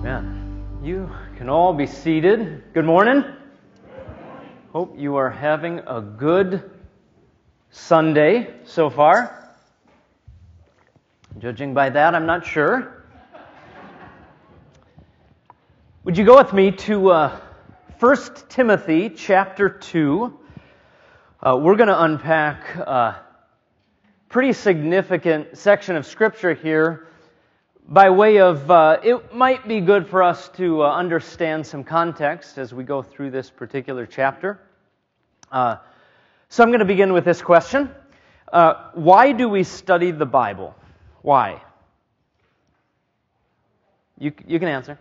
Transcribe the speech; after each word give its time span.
Amen. 0.00 0.80
You 0.82 1.10
can 1.36 1.50
all 1.50 1.74
be 1.74 1.86
seated. 1.86 2.72
Good 2.72 2.86
morning. 2.86 3.22
Hope 4.72 4.98
you 4.98 5.16
are 5.16 5.28
having 5.28 5.80
a 5.80 6.00
good 6.00 6.70
Sunday 7.68 8.54
so 8.64 8.88
far. 8.88 9.52
Judging 11.38 11.74
by 11.74 11.90
that, 11.90 12.14
I'm 12.14 12.24
not 12.24 12.46
sure. 12.46 13.04
Would 16.04 16.16
you 16.16 16.24
go 16.24 16.38
with 16.38 16.54
me 16.54 16.70
to 16.70 17.10
uh, 17.10 17.40
1 17.98 18.16
Timothy 18.48 19.10
chapter 19.10 19.68
2? 19.68 20.38
Uh, 21.42 21.58
we're 21.60 21.76
going 21.76 21.88
to 21.88 22.02
unpack 22.04 22.74
a 22.74 23.20
pretty 24.30 24.54
significant 24.54 25.58
section 25.58 25.94
of 25.94 26.06
Scripture 26.06 26.54
here 26.54 27.09
by 27.88 28.10
way 28.10 28.38
of, 28.38 28.70
uh, 28.70 28.98
it 29.02 29.34
might 29.34 29.66
be 29.66 29.80
good 29.80 30.06
for 30.06 30.22
us 30.22 30.48
to 30.50 30.82
uh, 30.82 30.92
understand 30.92 31.66
some 31.66 31.82
context 31.82 32.58
as 32.58 32.72
we 32.72 32.84
go 32.84 33.02
through 33.02 33.30
this 33.30 33.50
particular 33.50 34.06
chapter. 34.06 34.60
Uh, 35.50 35.76
so 36.48 36.62
I'm 36.62 36.70
going 36.70 36.80
to 36.80 36.84
begin 36.84 37.12
with 37.12 37.24
this 37.24 37.42
question 37.42 37.90
uh, 38.52 38.90
Why 38.94 39.32
do 39.32 39.48
we 39.48 39.62
study 39.64 40.10
the 40.10 40.26
Bible? 40.26 40.74
Why? 41.22 41.62
You, 44.18 44.32
you 44.46 44.58
can 44.58 44.68
answer. 44.68 44.98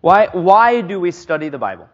Why, 0.00 0.28
why 0.32 0.80
do 0.80 1.00
we 1.00 1.10
study 1.10 1.48
the 1.48 1.58
Bible? 1.58 1.88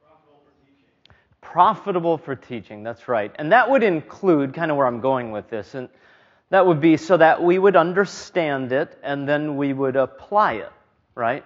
Profitable 0.00 0.40
for 0.44 0.66
teaching. 0.66 1.16
Profitable 1.40 2.18
for 2.18 2.36
teaching, 2.36 2.82
that's 2.82 3.08
right. 3.08 3.34
And 3.38 3.52
that 3.52 3.70
would 3.70 3.82
include 3.82 4.54
kind 4.54 4.70
of 4.70 4.76
where 4.76 4.86
I'm 4.86 5.00
going 5.00 5.32
with 5.32 5.48
this. 5.48 5.74
And 5.74 5.88
that 6.50 6.66
would 6.66 6.80
be 6.80 6.96
so 6.96 7.16
that 7.16 7.42
we 7.42 7.58
would 7.58 7.76
understand 7.76 8.72
it 8.72 8.98
and 9.02 9.26
then 9.28 9.56
we 9.56 9.72
would 9.72 9.96
apply 9.96 10.54
it, 10.54 10.72
right? 11.14 11.44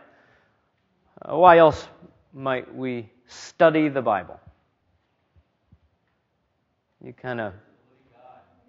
Uh, 1.20 1.36
why 1.36 1.58
else 1.58 1.86
might 2.32 2.74
we 2.74 3.10
study 3.26 3.88
the 3.88 4.00
Bible? 4.00 4.40
You 7.02 7.12
kind 7.12 7.38
of, 7.38 7.52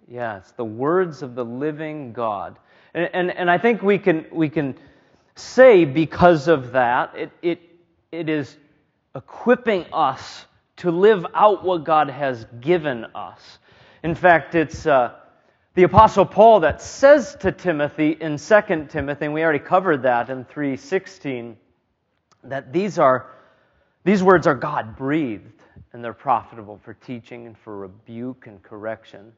yeah, 0.08 0.36
it's 0.36 0.52
the 0.52 0.64
words 0.64 1.22
of 1.22 1.34
the 1.34 1.44
living 1.44 2.12
God. 2.12 2.58
And, 2.92 3.08
and, 3.14 3.30
and 3.30 3.50
I 3.50 3.56
think 3.56 3.80
we 3.82 3.98
can, 3.98 4.26
we 4.30 4.50
can 4.50 4.76
say 5.36 5.86
because 5.86 6.48
of 6.48 6.72
that, 6.72 7.16
it, 7.16 7.30
it, 7.40 7.60
it 8.12 8.28
is 8.28 8.54
equipping 9.14 9.86
us 9.90 10.44
to 10.76 10.90
live 10.90 11.24
out 11.32 11.64
what 11.64 11.84
God 11.84 12.10
has 12.10 12.46
given 12.60 13.06
us. 13.14 13.58
In 14.02 14.14
fact, 14.14 14.54
it's. 14.54 14.86
Uh, 14.86 15.14
the 15.76 15.82
apostle 15.82 16.24
Paul 16.24 16.60
that 16.60 16.80
says 16.80 17.36
to 17.40 17.52
Timothy 17.52 18.16
in 18.18 18.38
2 18.38 18.86
Timothy, 18.88 19.26
and 19.26 19.34
we 19.34 19.44
already 19.44 19.58
covered 19.58 20.04
that 20.04 20.30
in 20.30 20.46
3:16, 20.46 21.58
that 22.44 22.72
these 22.72 22.98
are 22.98 23.26
these 24.02 24.22
words 24.22 24.46
are 24.46 24.54
God 24.54 24.96
breathed 24.96 25.52
and 25.92 26.02
they're 26.02 26.14
profitable 26.14 26.80
for 26.82 26.94
teaching 26.94 27.46
and 27.46 27.58
for 27.58 27.76
rebuke 27.76 28.46
and 28.46 28.62
correction, 28.62 29.34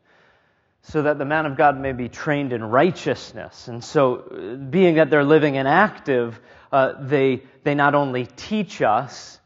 so 0.83 1.03
that 1.03 1.19
the 1.19 1.25
man 1.25 1.45
of 1.45 1.57
God 1.57 1.77
may 1.77 1.91
be 1.91 2.09
trained 2.09 2.53
in 2.53 2.63
righteousness. 2.63 3.67
And 3.67 3.83
so, 3.83 4.67
being 4.71 4.95
that 4.95 5.11
they're 5.11 5.25
living 5.25 5.57
and 5.57 5.67
active, 5.67 6.41
uh, 6.71 6.93
they 7.01 7.43
they 7.65 7.75
not 7.75 7.97
only 7.97 8.27
teach 8.27 8.81
us, 8.81 9.41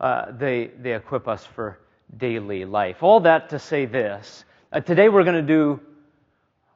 uh, 0.00 0.32
they 0.32 0.72
they 0.76 0.94
equip 0.94 1.28
us 1.28 1.46
for 1.46 1.78
daily 2.16 2.64
life. 2.64 3.04
All 3.04 3.20
that 3.20 3.50
to 3.50 3.60
say 3.60 3.86
this. 3.86 4.44
Uh, 4.72 4.80
today 4.80 5.08
we're 5.08 5.22
going 5.22 5.36
to 5.36 5.42
do 5.42 5.80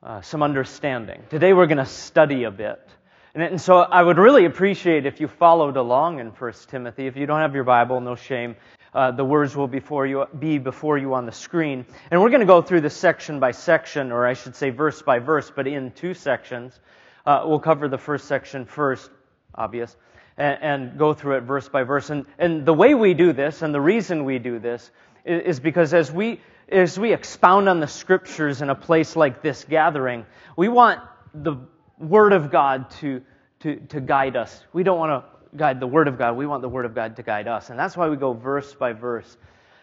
uh, 0.07 0.21
some 0.21 0.43
understanding. 0.43 1.21
Today 1.31 1.53
we're 1.53 1.67
going 1.67 1.79
to 1.79 1.85
study 1.85 2.45
a 2.45 2.51
bit. 2.53 2.81
And, 3.35 3.43
and, 3.43 3.61
so 3.61 3.79
I 3.79 4.01
would 4.01 4.19
really 4.19 4.45
appreciate 4.45 5.05
if 5.05 5.21
you 5.21 5.27
followed 5.27 5.77
along 5.77 6.21
in 6.21 6.29
1 6.29 6.53
Timothy. 6.69 7.09
If 7.09 7.17
you 7.17 7.27
don't 7.27 7.41
have 7.41 7.57
your 7.57 7.65
Bible, 7.65 8.01
no 8.01 8.15
shame. 8.15 8.55
Uh, 8.95 9.11
the 9.11 9.25
words 9.25 9.57
will 9.57 9.67
before 9.67 10.07
you, 10.07 10.25
be 10.39 10.59
before 10.59 10.97
you 10.97 11.15
on 11.15 11.27
the 11.27 11.33
screen. 11.33 11.85
And 12.11 12.23
we're 12.23 12.31
going 12.31 12.41
to 12.41 12.47
go 12.47 12.63
through 12.63 12.83
this 12.83 12.97
section 12.97 13.41
by 13.41 13.51
section, 13.51 14.13
or 14.13 14.25
I 14.25 14.35
should 14.35 14.55
say 14.55 14.71
verse 14.71 15.03
by 15.03 15.19
verse, 15.19 15.51
but 15.55 15.67
in 15.67 15.91
two 15.91 16.15
sections. 16.15 16.79
Uh, 17.27 17.43
we'll 17.45 17.59
cover 17.59 17.89
the 17.89 17.99
first 17.99 18.29
section 18.29 18.65
first, 18.65 19.11
obvious, 19.57 19.97
and, 20.37 20.59
and, 20.63 20.99
go 20.99 21.15
through 21.15 21.37
it 21.37 21.41
verse 21.41 21.69
by 21.69 21.83
verse. 21.83 22.11
And, 22.11 22.27
and 22.39 22.67
the 22.67 22.75
way 22.75 22.95
we 22.95 23.15
do 23.15 23.33
this, 23.33 23.63
and 23.63 23.75
the 23.75 23.81
reason 23.81 24.25
we 24.25 24.39
do 24.39 24.59
this, 24.59 24.91
is, 25.25 25.57
is 25.57 25.61
because 25.61 25.95
as 25.95 26.13
we 26.13 26.41
as 26.69 26.99
we 26.99 27.13
expound 27.13 27.69
on 27.69 27.81
the 27.81 27.87
scriptures 27.87 28.61
in 28.61 28.71
a 28.71 28.75
place 28.75 29.15
like 29.15 29.41
this 29.41 29.65
gathering, 29.65 30.27
we 30.57 30.69
want 30.69 31.01
the 31.33 31.57
Word 31.99 32.33
of 32.33 32.51
God 32.51 32.91
to, 33.03 33.23
to, 33.61 33.77
to 33.77 34.01
guide 34.01 34.37
us. 34.37 34.65
We 34.73 34.83
don't 34.83 34.99
want 34.99 35.25
to 35.25 35.57
guide 35.57 35.81
the 35.81 35.87
Word 35.87 36.09
of 36.09 36.19
God. 36.19 36.37
We 36.37 36.47
want 36.47 36.63
the 36.63 36.69
Word 36.69 36.85
of 36.85 36.95
God 36.95 37.17
to 37.17 37.23
guide 37.23 37.47
us. 37.47 37.71
And 37.71 37.79
that's 37.79 37.97
why 37.97 38.09
we 38.09 38.17
go 38.17 38.33
verse 38.33 38.75
by 38.75 38.93
verse. 38.93 39.37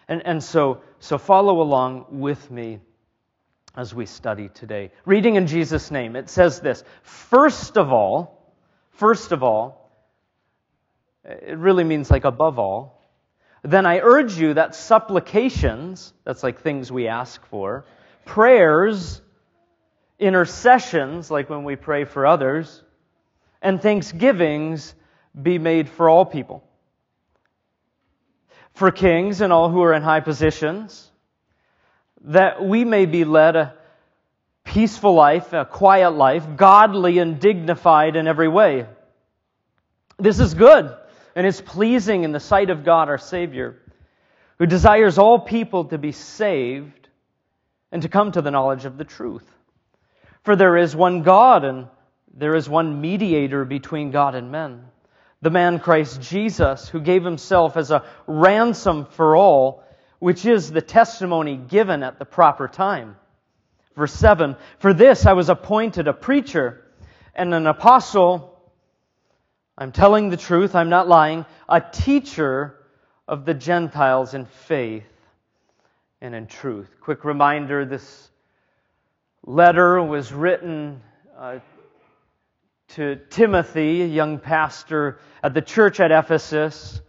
And, 0.08 0.22
and 0.26 0.44
so, 0.44 0.82
so 1.00 1.18
follow 1.18 1.62
along 1.62 2.08
with 2.10 2.52
me 2.52 2.80
as 3.76 3.96
we 3.96 4.06
study 4.06 4.50
today. 4.50 4.92
Reading 5.06 5.36
in 5.36 5.48
Jesus' 5.48 5.90
name, 5.90 6.16
it 6.16 6.30
says 6.30 6.60
this 6.60 6.84
First 7.02 7.78
of 7.78 7.92
all, 7.92 8.54
first 8.92 9.32
of 9.32 9.42
all, 9.42 9.83
it 11.26 11.58
really 11.58 11.84
means 11.84 12.12
like 12.12 12.26
above 12.26 12.60
all, 12.60 13.02
then 13.64 13.86
I 13.86 14.00
urge 14.00 14.38
you 14.38 14.56
that 14.56 14.76
supplications, 14.76 16.14
that's 16.26 16.44
like 16.44 16.62
things 16.62 16.92
we 16.92 17.08
ask 17.08 17.46
for, 17.48 17.86
prayers, 18.26 19.22
intercessions, 20.20 21.32
like 21.32 21.50
when 21.50 21.64
we 21.64 21.76
pray 21.76 22.04
for 22.04 22.26
others, 22.26 22.84
and 23.62 23.82
thanksgivings 23.82 24.94
be 25.42 25.58
made 25.58 25.90
for 25.90 26.10
all 26.10 26.26
people. 26.26 26.64
For 28.74 28.92
kings 28.92 29.40
and 29.40 29.54
all 29.54 29.70
who 29.70 29.82
are 29.84 29.94
in 29.94 30.02
high 30.02 30.20
positions, 30.20 31.10
that 32.26 32.64
we 32.64 32.84
may 32.84 33.06
be 33.06 33.24
led 33.24 33.56
a 33.56 33.74
peaceful 34.66 35.14
life, 35.14 35.54
a 35.54 35.64
quiet 35.64 36.12
life, 36.12 36.44
godly 36.58 37.20
and 37.20 37.40
dignified 37.40 38.16
in 38.18 38.28
every 38.28 38.48
way. 38.48 38.88
This 40.18 40.40
is 40.40 40.54
good 40.54 40.94
and 41.36 41.48
is 41.48 41.62
pleasing 41.62 42.24
in 42.24 42.32
the 42.32 42.40
sight 42.40 42.70
of 42.70 42.84
God 42.84 43.10
our 43.10 43.18
Savior, 43.18 43.78
who 44.60 44.66
desires 44.66 45.18
all 45.18 45.40
people 45.40 45.86
to 45.86 45.98
be 45.98 46.12
saved 46.12 47.08
and 47.92 48.02
to 48.02 48.10
come 48.10 48.32
to 48.32 48.42
the 48.42 48.52
knowledge 48.52 48.86
of 48.86 48.98
the 48.98 49.04
truth. 49.04 49.50
For 50.44 50.56
there 50.56 50.78
is 50.78 50.96
one 50.96 51.24
God 51.24 51.64
and 51.64 51.88
there 52.34 52.56
is 52.56 52.68
one 52.68 53.02
mediator 53.02 53.66
between 53.66 54.12
God 54.12 54.36
and 54.36 54.52
men, 54.52 54.86
the 55.42 55.50
man 55.50 55.80
Christ 55.80 56.22
Jesus, 56.22 56.90
who 56.90 57.00
gave 57.00 57.24
himself 57.24 57.78
as 57.78 57.92
a 57.92 58.04
ransom 58.28 59.06
for 59.06 59.36
all, 59.36 59.84
which 60.20 60.46
is 60.46 60.72
the 60.72 60.82
testimony 60.82 61.58
given 61.58 62.02
at 62.02 62.18
the 62.18 62.26
proper 62.26 62.68
time. 62.68 63.16
Verse 63.96 64.14
7 64.14 64.56
For 64.80 64.94
this 64.94 65.26
I 65.26 65.34
was 65.34 65.50
appointed 65.50 66.08
a 66.08 66.14
preacher 66.14 66.84
and 67.36 67.54
an 67.54 67.68
apostle 67.68 68.53
I'm 69.76 69.92
telling 69.92 70.30
the 70.30 70.38
truth, 70.38 70.76
I'm 70.76 70.90
not 70.90 71.08
lying, 71.08 71.46
a 71.68 71.82
teacher 71.82 72.78
of 73.28 73.44
the 73.44 73.56
Gentiles 73.56 74.36
in 74.36 74.46
faith 74.46 75.04
and 76.22 76.36
in 76.36 76.46
truth. 76.46 76.88
Quick 77.02 77.26
reminder 77.26 77.84
this 77.84 78.30
letter 79.44 80.02
was 80.04 80.32
written 80.32 81.02
uh, 81.36 81.58
to 82.90 83.16
Timothy, 83.32 84.04
a 84.04 84.08
young 84.08 84.38
pastor 84.38 85.20
at 85.42 85.56
the 85.56 85.62
church 85.62 86.00
at 86.00 86.12
Ephesus, 86.12 87.02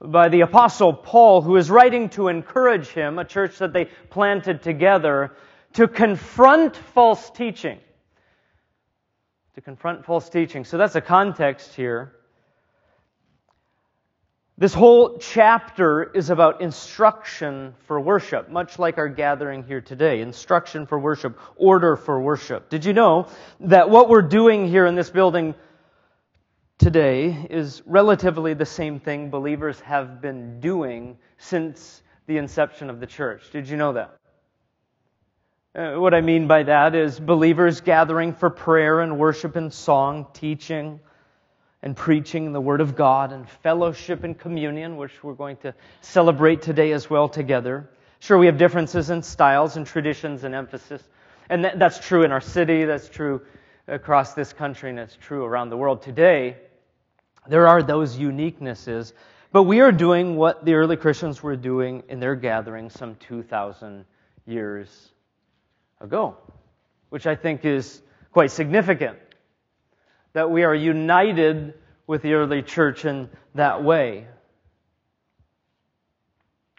by 0.00 0.30
the 0.30 0.40
Apostle 0.40 0.94
Paul, 0.94 1.42
who 1.42 1.56
is 1.56 1.70
writing 1.70 2.08
to 2.10 2.28
encourage 2.28 2.88
him, 2.88 3.18
a 3.18 3.26
church 3.26 3.58
that 3.58 3.74
they 3.74 3.84
planted 4.08 4.62
together, 4.62 5.32
to 5.74 5.86
confront 5.86 6.76
false 6.76 7.28
teaching 7.30 7.78
to 9.54 9.60
confront 9.60 10.04
false 10.04 10.28
teaching. 10.28 10.64
So 10.64 10.78
that's 10.78 10.94
a 10.94 11.00
context 11.00 11.74
here. 11.74 12.12
This 14.60 14.74
whole 14.74 15.16
chapter 15.16 16.02
is 16.02 16.28
about 16.28 16.60
instruction 16.60 17.74
for 17.86 17.98
worship, 17.98 18.50
much 18.50 18.78
like 18.78 18.98
our 18.98 19.08
gathering 19.08 19.64
here 19.64 19.80
today. 19.80 20.20
Instruction 20.20 20.84
for 20.84 20.98
worship, 20.98 21.38
order 21.56 21.96
for 21.96 22.20
worship. 22.20 22.68
Did 22.68 22.84
you 22.84 22.92
know 22.92 23.26
that 23.60 23.88
what 23.88 24.10
we're 24.10 24.20
doing 24.20 24.68
here 24.68 24.84
in 24.84 24.94
this 24.94 25.08
building 25.08 25.54
today 26.76 27.46
is 27.48 27.82
relatively 27.86 28.52
the 28.52 28.66
same 28.66 29.00
thing 29.00 29.30
believers 29.30 29.80
have 29.80 30.20
been 30.20 30.60
doing 30.60 31.16
since 31.38 32.02
the 32.26 32.36
inception 32.36 32.90
of 32.90 33.00
the 33.00 33.06
church? 33.06 33.50
Did 33.50 33.66
you 33.66 33.78
know 33.78 33.94
that? 33.94 34.19
Uh, 35.72 35.94
what 35.94 36.14
I 36.14 36.20
mean 36.20 36.48
by 36.48 36.64
that 36.64 36.96
is 36.96 37.20
believers 37.20 37.80
gathering 37.80 38.32
for 38.32 38.50
prayer 38.50 39.02
and 39.02 39.16
worship 39.20 39.54
and 39.54 39.72
song, 39.72 40.26
teaching 40.32 40.98
and 41.80 41.96
preaching 41.96 42.52
the 42.52 42.60
Word 42.60 42.80
of 42.80 42.96
God, 42.96 43.30
and 43.30 43.48
fellowship 43.48 44.24
and 44.24 44.36
communion, 44.36 44.96
which 44.96 45.22
we're 45.22 45.34
going 45.34 45.56
to 45.58 45.72
celebrate 46.00 46.60
today 46.60 46.90
as 46.90 47.08
well 47.08 47.28
together. 47.28 47.88
Sure, 48.18 48.36
we 48.36 48.46
have 48.46 48.58
differences 48.58 49.10
in 49.10 49.22
styles 49.22 49.76
and 49.76 49.86
traditions 49.86 50.42
and 50.42 50.56
emphasis. 50.56 51.04
And 51.48 51.64
that's 51.64 52.04
true 52.04 52.24
in 52.24 52.32
our 52.32 52.40
city, 52.40 52.84
that's 52.84 53.08
true 53.08 53.40
across 53.86 54.34
this 54.34 54.52
country, 54.52 54.90
and 54.90 54.98
it's 54.98 55.16
true 55.20 55.44
around 55.44 55.70
the 55.70 55.76
world 55.76 56.02
today. 56.02 56.56
There 57.46 57.68
are 57.68 57.80
those 57.80 58.16
uniquenesses, 58.16 59.12
but 59.52 59.62
we 59.62 59.78
are 59.80 59.92
doing 59.92 60.34
what 60.34 60.64
the 60.64 60.74
early 60.74 60.96
Christians 60.96 61.44
were 61.44 61.56
doing 61.56 62.02
in 62.08 62.18
their 62.18 62.34
gathering 62.34 62.90
some 62.90 63.14
2,000 63.20 64.04
years 64.46 65.12
ago, 66.00 66.36
which 67.10 67.26
I 67.26 67.34
think 67.34 67.64
is 67.64 68.02
quite 68.32 68.50
significant. 68.50 69.18
That 70.32 70.50
we 70.50 70.64
are 70.64 70.74
united 70.74 71.74
with 72.06 72.22
the 72.22 72.34
early 72.34 72.62
church 72.62 73.04
in 73.04 73.28
that 73.54 73.82
way. 73.82 74.26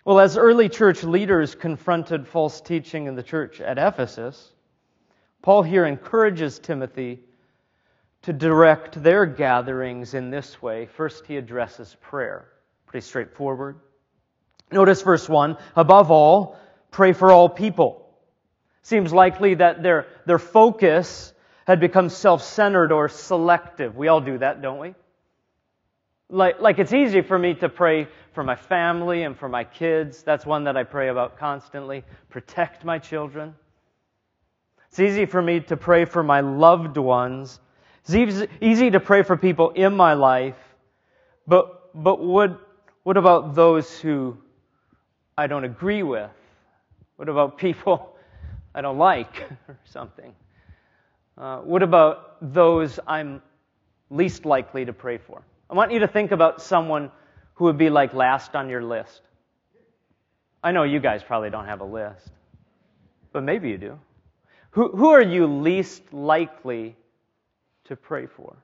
Well, 0.04 0.20
as 0.20 0.38
early 0.38 0.68
church 0.68 1.04
leaders 1.04 1.54
confronted 1.54 2.28
false 2.28 2.60
teaching 2.60 3.06
in 3.06 3.16
the 3.16 3.24
church 3.24 3.62
at 3.62 3.78
Ephesus, 3.78 4.52
Paul 5.42 5.64
here 5.64 5.86
encourages 5.86 6.60
Timothy 6.60 7.20
to 8.24 8.34
direct 8.34 9.02
their 9.02 9.26
gatherings 9.26 10.14
in 10.14 10.30
this 10.30 10.62
way. 10.62 10.86
First, 10.86 11.26
he 11.26 11.38
addresses 11.38 11.96
prayer. 12.02 12.48
Pretty 12.86 13.06
straightforward. 13.06 13.80
Notice 14.72 15.02
verse 15.02 15.28
1 15.28 15.58
Above 15.76 16.12
all, 16.12 16.58
pray 16.92 17.14
for 17.14 17.32
all 17.32 17.50
people. 17.50 18.11
Seems 18.84 19.14
likely 19.14 19.56
that 19.56 19.84
their, 19.84 20.08
their 20.26 20.40
focus 20.40 21.34
had 21.66 21.80
become 21.80 22.10
self 22.10 22.44
centered 22.44 22.92
or 22.92 23.08
selective. 23.08 23.96
We 23.96 24.08
all 24.08 24.22
do 24.22 24.38
that, 24.40 24.62
don't 24.62 24.80
we? 24.80 24.96
Like, 26.30 26.60
like 26.62 26.80
it's 26.80 26.94
easy 26.94 27.22
for 27.22 27.38
me 27.38 27.54
to 27.56 27.70
pray 27.70 28.08
for 28.34 28.44
my 28.44 28.56
family 28.56 29.24
and 29.24 29.38
for 29.38 29.50
my 29.50 29.64
kids. 29.64 30.24
That's 30.24 30.46
one 30.46 30.64
that 30.64 30.78
I 30.78 30.84
pray 30.84 31.10
about 31.10 31.38
constantly. 31.38 32.04
Protect 32.30 32.84
my 32.84 32.98
children. 32.98 33.54
It's 34.90 35.00
easy 35.00 35.26
for 35.26 35.42
me 35.42 35.60
to 35.62 35.78
pray 35.78 36.06
for 36.06 36.24
my 36.24 36.42
loved 36.42 36.98
ones. 36.98 37.60
It's 38.06 38.48
easy 38.62 38.92
to 38.92 39.00
pray 39.00 39.24
for 39.24 39.38
people 39.38 39.70
in 39.72 39.96
my 39.96 40.14
life. 40.14 40.58
But, 41.48 41.92
but 41.94 42.20
what, 42.20 42.60
what 43.04 43.18
about 43.18 43.56
those 43.56 44.00
who 44.00 44.38
I 45.38 45.48
don't 45.48 45.66
agree 45.66 46.04
with? 46.04 46.30
What 47.18 47.30
about 47.30 47.58
people 47.66 48.16
I 48.74 48.82
don't 48.82 48.98
like 48.98 49.42
or 49.68 49.80
something? 49.86 50.34
Uh, 51.38 51.60
what 51.60 51.84
about 51.84 52.38
those 52.54 53.00
I'm 53.08 53.42
least 54.10 54.46
likely 54.46 54.86
to 54.86 54.94
pray 54.94 55.18
for? 55.18 55.42
I 55.70 55.74
want 55.74 55.92
you 55.92 56.00
to 56.00 56.08
think 56.08 56.32
about 56.32 56.62
someone 56.62 57.12
who 57.56 57.66
would 57.66 57.78
be 57.78 57.90
like 57.90 58.14
last 58.14 58.56
on 58.56 58.70
your 58.70 58.84
list. 58.84 59.22
I 60.64 60.72
know 60.72 60.84
you 60.84 61.00
guys 61.00 61.24
probably 61.24 61.50
don't 61.50 61.66
have 61.66 61.82
a 61.82 61.86
list, 61.86 62.30
but 63.32 63.44
maybe 63.44 63.70
you 63.70 63.78
do. 63.78 64.00
Who, 64.72 64.90
who 64.90 65.10
are 65.10 65.24
you 65.24 65.48
least 65.48 66.14
likely 66.14 66.96
to 67.86 67.96
pray 67.96 68.26
for? 68.26 68.56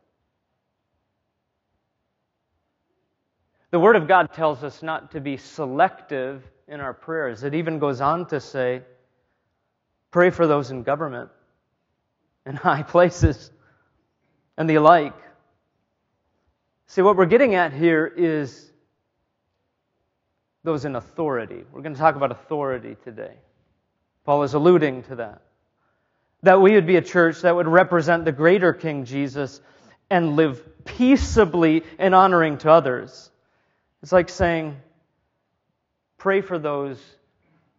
The 3.72 3.80
Word 3.80 3.96
of 3.96 4.08
God 4.08 4.32
tells 4.32 4.64
us 4.64 4.82
not 4.82 5.12
to 5.12 5.20
be 5.20 5.36
selective 5.38 6.44
in 6.68 6.80
our 6.80 6.94
prayers. 6.94 7.44
It 7.44 7.54
even 7.54 7.80
goes 7.80 8.00
on 8.00 8.26
to 8.28 8.40
say, 8.40 8.82
pray 10.18 10.32
for 10.32 10.48
those 10.48 10.72
in 10.72 10.82
government, 10.82 11.30
in 12.48 12.56
high 12.70 12.82
places, 12.82 13.52
and 14.58 14.68
the 14.68 14.80
like. 14.80 15.14
See, 16.88 17.04
what 17.04 17.16
we're 17.16 17.28
getting 17.28 17.54
at 17.54 17.72
here 17.72 18.12
is 18.18 18.72
those 20.64 20.86
in 20.86 20.96
authority. 20.96 21.64
We're 21.72 21.84
going 21.84 21.94
to 21.94 22.00
talk 22.00 22.16
about 22.16 22.32
authority 22.32 22.98
today. 23.04 23.36
Paul 24.26 24.42
is 24.42 24.56
alluding 24.56 25.04
to 25.04 25.18
that. 25.18 25.44
That 26.42 26.62
we 26.62 26.74
would 26.74 26.88
be 26.88 26.96
a 26.96 27.04
church 27.04 27.42
that 27.42 27.56
would 27.56 27.68
represent 27.68 28.26
the 28.26 28.32
greater 28.32 28.74
King 28.74 29.06
Jesus 29.06 29.62
and 30.10 30.36
live 30.36 30.84
peaceably 30.84 31.84
and 32.00 32.16
honoring 32.16 32.58
to 32.58 32.72
others. 32.72 33.30
It's 34.02 34.12
like 34.12 34.30
saying, 34.30 34.78
pray 36.18 36.42
for 36.42 36.58
those 36.58 37.00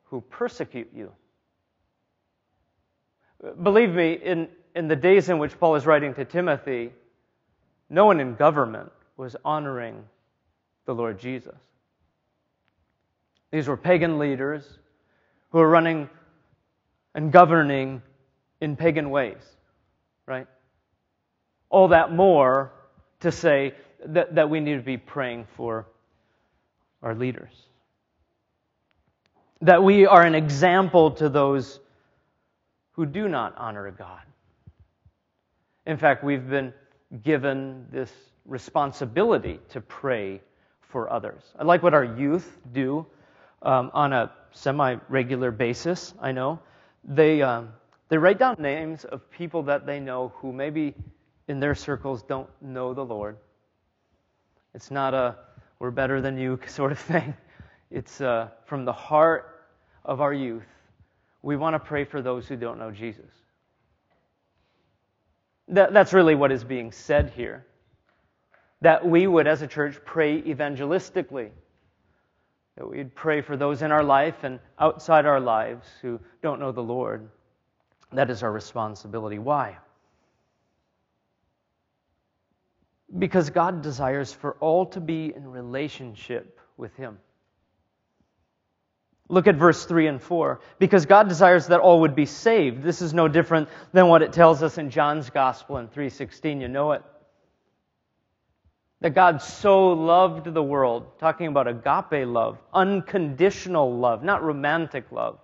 who 0.05 0.21
persecute 0.21 0.91
you. 0.95 1.11
Believe 3.63 3.95
me, 3.95 4.15
in, 4.15 4.49
in 4.75 4.89
the 4.89 4.97
days 4.97 5.29
in 5.29 5.39
which 5.39 5.59
Paul 5.59 5.77
is 5.77 5.87
writing 5.87 6.15
to 6.15 6.25
Timothy, 6.25 6.93
no 7.89 8.07
one 8.07 8.21
in 8.21 8.35
government 8.35 8.91
was 9.17 9.37
honoring 9.45 10.05
the 10.87 10.95
Lord 10.95 11.19
Jesus. 11.19 11.57
These 13.51 13.69
were 13.69 13.77
pagan 13.77 14.19
leaders 14.19 14.79
who 15.51 15.59
were 15.59 15.69
running 15.69 16.09
and 17.15 17.33
governing 17.33 18.03
in 18.61 18.77
pagan 18.77 19.11
ways, 19.11 19.43
right? 20.27 20.47
All 21.71 21.89
that 21.89 22.13
more 22.13 22.73
to 23.21 23.33
say 23.33 23.75
that, 24.05 24.35
that 24.35 24.51
we 24.51 24.61
need 24.61 24.77
to 24.77 24.83
be 24.83 24.97
praying 24.97 25.47
for 25.57 25.87
our 27.03 27.15
leaders. 27.15 27.53
That 29.63 29.83
we 29.83 30.07
are 30.07 30.23
an 30.23 30.35
example 30.35 31.11
to 31.13 31.29
those 31.29 31.81
who 32.99 33.07
do 33.07 33.29
not 33.29 33.55
honor 33.57 33.89
God. 33.93 34.23
In 35.87 35.97
fact, 35.97 36.25
we've 36.25 36.49
been 36.49 36.75
given 37.23 37.87
this 37.93 38.13
responsibility 38.45 39.61
to 39.69 39.81
pray 39.81 40.41
for 40.81 41.09
others. 41.09 41.45
I 41.57 41.63
like 41.63 41.81
what 41.81 41.95
our 41.95 42.03
youth 42.03 42.59
do 42.73 43.07
um, 43.63 43.93
on 43.95 44.13
a 44.13 44.33
semi 44.51 44.97
regular 45.09 45.53
basis, 45.53 46.13
I 46.21 46.33
know. 46.33 46.59
They, 47.05 47.41
um, 47.41 47.69
they 48.09 48.19
write 48.19 48.41
down 48.41 48.57
names 48.59 49.05
of 49.05 49.31
people 49.31 49.63
that 49.63 49.87
they 49.87 50.01
know 50.01 50.33
who 50.35 50.53
maybe 50.53 50.93
in 51.47 51.61
their 51.61 51.77
circles 51.77 52.25
don't 52.25 52.51
know 52.61 52.95
the 52.95 53.05
Lord. 53.05 53.37
It's 54.75 54.91
not 54.91 55.15
a 55.15 55.37
we're 55.79 55.93
better 55.93 56.21
than 56.21 56.37
you 56.37 56.59
sort 56.67 56.91
of 56.91 56.99
thing. 56.99 57.33
It's 57.93 58.21
uh, 58.21 58.49
from 58.65 58.85
the 58.85 58.93
heart 58.93 59.69
of 60.05 60.21
our 60.21 60.35
youth. 60.35 60.67
We 61.43 61.57
want 61.57 61.75
to 61.75 61.79
pray 61.79 62.05
for 62.05 62.21
those 62.21 62.47
who 62.49 62.57
don't 62.57 62.79
know 62.79 62.91
Jesus. 62.91 63.31
That, 65.69 65.93
that's 65.93 66.13
really 66.13 66.35
what 66.35 66.51
is 66.51 66.65
being 66.65 66.93
said 66.93 67.31
here 67.31 67.67
that 68.81 69.05
we 69.05 69.27
would, 69.27 69.47
as 69.47 69.63
a 69.63 69.67
church, 69.67 69.99
pray 70.05 70.41
evangelistically. 70.43 71.51
That 72.77 72.89
we'd 72.89 73.15
pray 73.15 73.41
for 73.41 73.57
those 73.57 73.83
in 73.83 73.91
our 73.91 74.05
life 74.05 74.45
and 74.45 74.61
outside 74.79 75.27
our 75.27 75.41
lives 75.41 75.87
who 76.01 76.21
don't 76.43 76.61
know 76.61 76.71
the 76.71 76.83
Lord. 76.83 77.29
That 78.13 78.31
is 78.31 78.43
our 78.43 78.53
responsibility. 78.53 79.39
Why? 79.39 79.77
Because 83.19 83.51
God 83.51 83.83
desires 83.83 84.33
for 84.33 84.53
all 84.61 84.87
to 84.87 85.01
be 85.01 85.33
in 85.35 85.51
relationship 85.51 86.61
with 86.77 86.95
Him. 86.95 87.19
Look 89.29 89.47
at 89.47 89.57
verse 89.57 89.85
3 89.85 90.07
and 90.07 90.23
4. 90.23 90.61
Because 90.79 91.05
God 91.05 91.29
desires 91.29 91.67
that 91.67 91.81
all 91.81 92.01
would 92.01 92.15
be 92.15 92.27
saved. 92.27 92.83
This 92.83 93.03
is 93.03 93.13
no 93.13 93.29
different 93.29 93.69
than 93.93 94.09
what 94.09 94.23
it 94.23 94.33
tells 94.33 94.63
us 94.63 94.79
in 94.79 94.91
John's 94.91 95.29
Gospel 95.31 95.77
in 95.79 95.89
3:16. 95.89 96.61
You 96.61 96.69
know 96.69 96.93
it. 96.93 97.03
That 99.01 99.11
God 99.11 99.43
so 99.43 99.93
loved 99.93 100.53
the 100.53 100.63
world, 100.63 101.19
talking 101.19 101.47
about 101.47 101.69
agape 101.69 102.27
love, 102.27 102.59
unconditional 102.73 103.97
love, 103.97 104.25
not 104.25 104.43
romantic 104.43 105.13
love, 105.13 105.39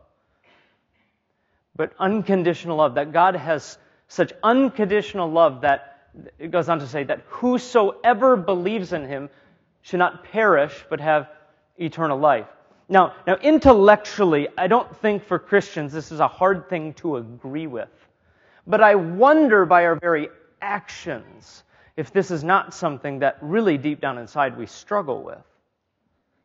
but 1.76 1.93
unconditional 1.99 2.79
love. 2.79 2.95
That 2.95 3.12
God 3.12 3.37
has 3.37 3.79
such 4.09 4.33
unconditional 4.43 5.31
love 5.31 5.61
that 5.61 6.09
it 6.38 6.50
goes 6.50 6.69
on 6.69 6.79
to 6.79 6.87
say 6.87 7.05
that 7.05 7.21
whosoever 7.26 8.37
believes 8.37 8.93
in 8.93 9.07
him 9.07 9.29
should 9.83 9.99
not 9.99 10.25
perish 10.25 10.85
but 10.88 11.00
have 11.00 11.29
eternal 11.76 12.19
life. 12.19 12.47
Now, 12.88 13.14
now 13.26 13.37
intellectually, 13.37 14.49
I 14.59 14.67
don't 14.67 14.95
think 14.99 15.25
for 15.25 15.38
Christians 15.38 15.93
this 15.93 16.12
is 16.12 16.21
a 16.21 16.29
hard 16.29 16.69
thing 16.69 16.95
to 16.95 17.17
agree 17.17 17.67
with. 17.67 17.88
But 18.67 18.83
I 18.83 18.95
wonder 18.95 19.64
by 19.67 19.85
our 19.87 19.97
very 19.97 20.29
actions 20.61 21.64
if 21.97 22.12
this 22.12 22.31
is 22.31 22.43
not 22.43 22.75
something 22.75 23.21
that 23.21 23.38
really 23.41 23.79
deep 23.79 24.00
down 24.00 24.19
inside 24.19 24.57
we 24.57 24.67
struggle 24.67 25.23
with. 25.23 25.38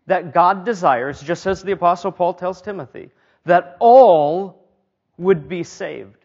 That 0.06 0.34
God 0.34 0.66
desires, 0.66 1.22
just 1.22 1.46
as 1.46 1.62
the 1.62 1.72
Apostle 1.74 2.12
Paul 2.12 2.34
tells 2.34 2.62
Timothy, 2.62 3.12
that 3.46 3.78
all 3.80 4.68
would 5.18 5.48
be 5.50 5.64
saved. 5.64 6.16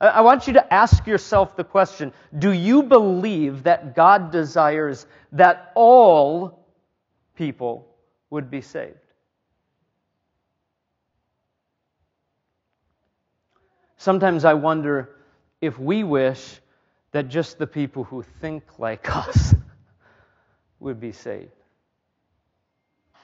I 0.00 0.20
want 0.20 0.46
you 0.46 0.54
to 0.54 0.74
ask 0.74 1.06
yourself 1.06 1.56
the 1.56 1.64
question 1.64 2.12
Do 2.38 2.52
you 2.52 2.82
believe 2.82 3.62
that 3.62 3.94
God 3.94 4.30
desires 4.30 5.06
that 5.32 5.72
all 5.74 6.66
people 7.36 7.93
would 8.34 8.50
be 8.50 8.60
saved? 8.60 8.98
Sometimes 13.96 14.44
I 14.44 14.54
wonder 14.54 15.16
if 15.62 15.78
we 15.78 16.04
wish 16.04 16.60
that 17.12 17.30
just 17.30 17.58
the 17.58 17.66
people 17.66 18.04
who 18.04 18.22
think 18.22 18.64
like 18.78 19.16
us 19.16 19.54
would 20.80 21.00
be 21.00 21.12
saved, 21.12 21.50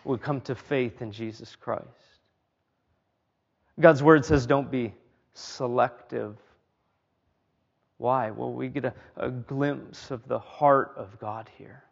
would 0.05 0.23
come 0.23 0.41
to 0.43 0.55
faith 0.55 1.03
in 1.03 1.13
Jesus 1.13 1.57
Christ. 1.57 1.85
God's 3.79 4.03
word 4.03 4.25
says, 4.25 4.47
don't 4.47 4.71
be 4.71 4.95
selective 5.35 6.39
Why? 7.99 8.31
Well, 8.31 8.53
we 8.53 8.69
get 8.69 8.87
a, 8.87 8.95
a 9.17 9.31
glimpse 9.31 10.11
of 10.11 10.27
the 10.27 10.39
heart 10.39 10.95
of 10.97 11.21
God 11.21 11.51
here. 11.59 11.85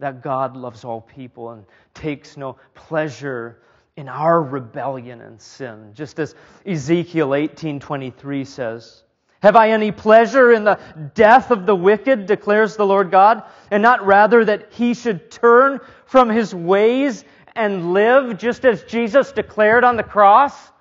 That 0.00 0.22
God 0.22 0.56
loves 0.56 0.82
all 0.82 1.02
people 1.02 1.50
and 1.50 1.64
takes 1.92 2.38
no 2.38 2.56
pleasure 2.74 3.60
in 3.96 4.08
our 4.08 4.42
rebellion 4.42 5.20
and 5.20 5.38
sin. 5.38 5.92
Just 5.92 6.18
as 6.18 6.34
Ezekiel 6.64 7.34
18:23 7.34 8.46
says, 8.46 9.04
"Have 9.42 9.56
I 9.56 9.68
any 9.68 9.92
pleasure 9.92 10.52
in 10.52 10.64
the 10.64 10.78
death 11.12 11.50
of 11.50 11.66
the 11.66 11.76
wicked?" 11.76 12.24
declares 12.24 12.76
the 12.76 12.86
Lord 12.86 13.10
God, 13.10 13.42
"and 13.70 13.82
not 13.82 14.06
rather 14.06 14.42
that 14.42 14.72
he 14.72 14.94
should 14.94 15.30
turn 15.30 15.80
from 16.06 16.30
his 16.30 16.54
ways 16.54 17.26
and 17.54 17.92
live 17.92 18.38
just 18.38 18.64
as 18.64 18.84
Jesus 18.84 19.32
declared 19.32 19.84
on 19.84 19.96
the 19.96 20.02
cross?" 20.02 20.72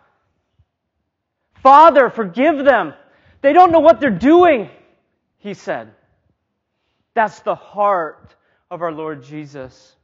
Father, 1.56 2.10
forgive 2.10 2.64
them. 2.64 2.94
They 3.42 3.52
don't 3.52 3.74
know 3.74 3.82
what 3.82 4.00
they're 4.00 4.12
doing, 4.12 4.70
he 5.40 5.54
said. 5.54 5.94
That's 7.16 7.42
the 7.42 7.56
heart 7.56 8.36
of 8.70 8.82
our 8.82 8.92
Lord 8.92 9.24
Jesus. 9.24 9.96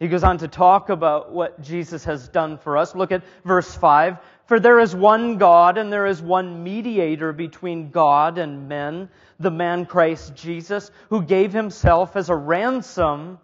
He 0.00 0.06
goes 0.06 0.22
on 0.22 0.38
to 0.38 0.48
talk 0.48 0.90
about 0.90 1.32
what 1.32 1.60
Jesus 1.60 2.04
has 2.04 2.28
done 2.28 2.58
for 2.58 2.76
us. 2.76 2.94
Look 2.94 3.10
at 3.10 3.24
verse 3.44 3.74
5. 3.74 4.18
For 4.46 4.60
there 4.60 4.78
is 4.78 4.94
one 4.94 5.38
God 5.38 5.76
and 5.76 5.92
there 5.92 6.06
is 6.06 6.22
one 6.22 6.62
mediator 6.62 7.32
between 7.32 7.90
God 7.90 8.38
and 8.38 8.68
men, 8.68 9.08
the 9.40 9.50
man 9.50 9.86
Christ 9.86 10.34
Jesus, 10.36 10.90
who 11.10 11.22
gave 11.22 11.52
himself 11.52 12.16
as 12.16 12.30
a 12.30 12.36
ransom 12.36 13.38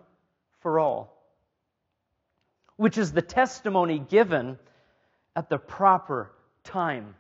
for 0.60 0.78
all, 0.78 1.20
which 2.76 2.98
is 2.98 3.12
the 3.12 3.22
testimony 3.22 3.98
given 3.98 4.58
at 5.34 5.48
the 5.48 5.58
proper 5.58 6.30
time. 6.62 7.16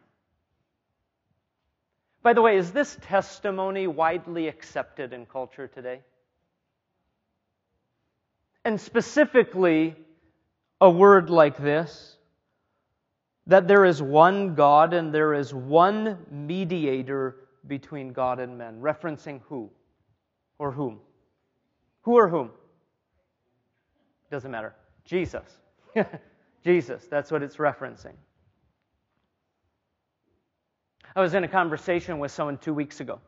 By 2.24 2.32
the 2.32 2.40
way, 2.40 2.56
is 2.56 2.72
this 2.72 2.96
testimony 3.02 3.86
widely 3.86 4.48
accepted 4.48 5.12
in 5.12 5.26
culture 5.26 5.68
today? 5.68 6.00
And 8.64 8.80
specifically, 8.80 9.94
a 10.80 10.90
word 10.90 11.28
like 11.30 11.58
this 11.58 12.16
that 13.46 13.68
there 13.68 13.84
is 13.84 14.00
one 14.00 14.54
God 14.54 14.94
and 14.94 15.12
there 15.12 15.34
is 15.34 15.52
one 15.52 16.16
mediator 16.30 17.36
between 17.66 18.14
God 18.14 18.40
and 18.40 18.56
men. 18.56 18.80
Referencing 18.80 19.42
who? 19.48 19.68
Or 20.58 20.72
whom? 20.72 21.00
Who 22.02 22.14
or 22.16 22.26
whom? 22.26 22.50
Doesn't 24.30 24.50
matter. 24.50 24.74
Jesus. 25.04 25.44
Jesus, 26.64 27.06
that's 27.10 27.30
what 27.30 27.42
it's 27.42 27.56
referencing. 27.56 28.14
I 31.16 31.20
was 31.20 31.34
in 31.34 31.44
a 31.44 31.48
conversation 31.48 32.18
with 32.18 32.32
someone 32.32 32.58
two 32.58 32.74
weeks 32.74 33.00
ago. 33.00 33.20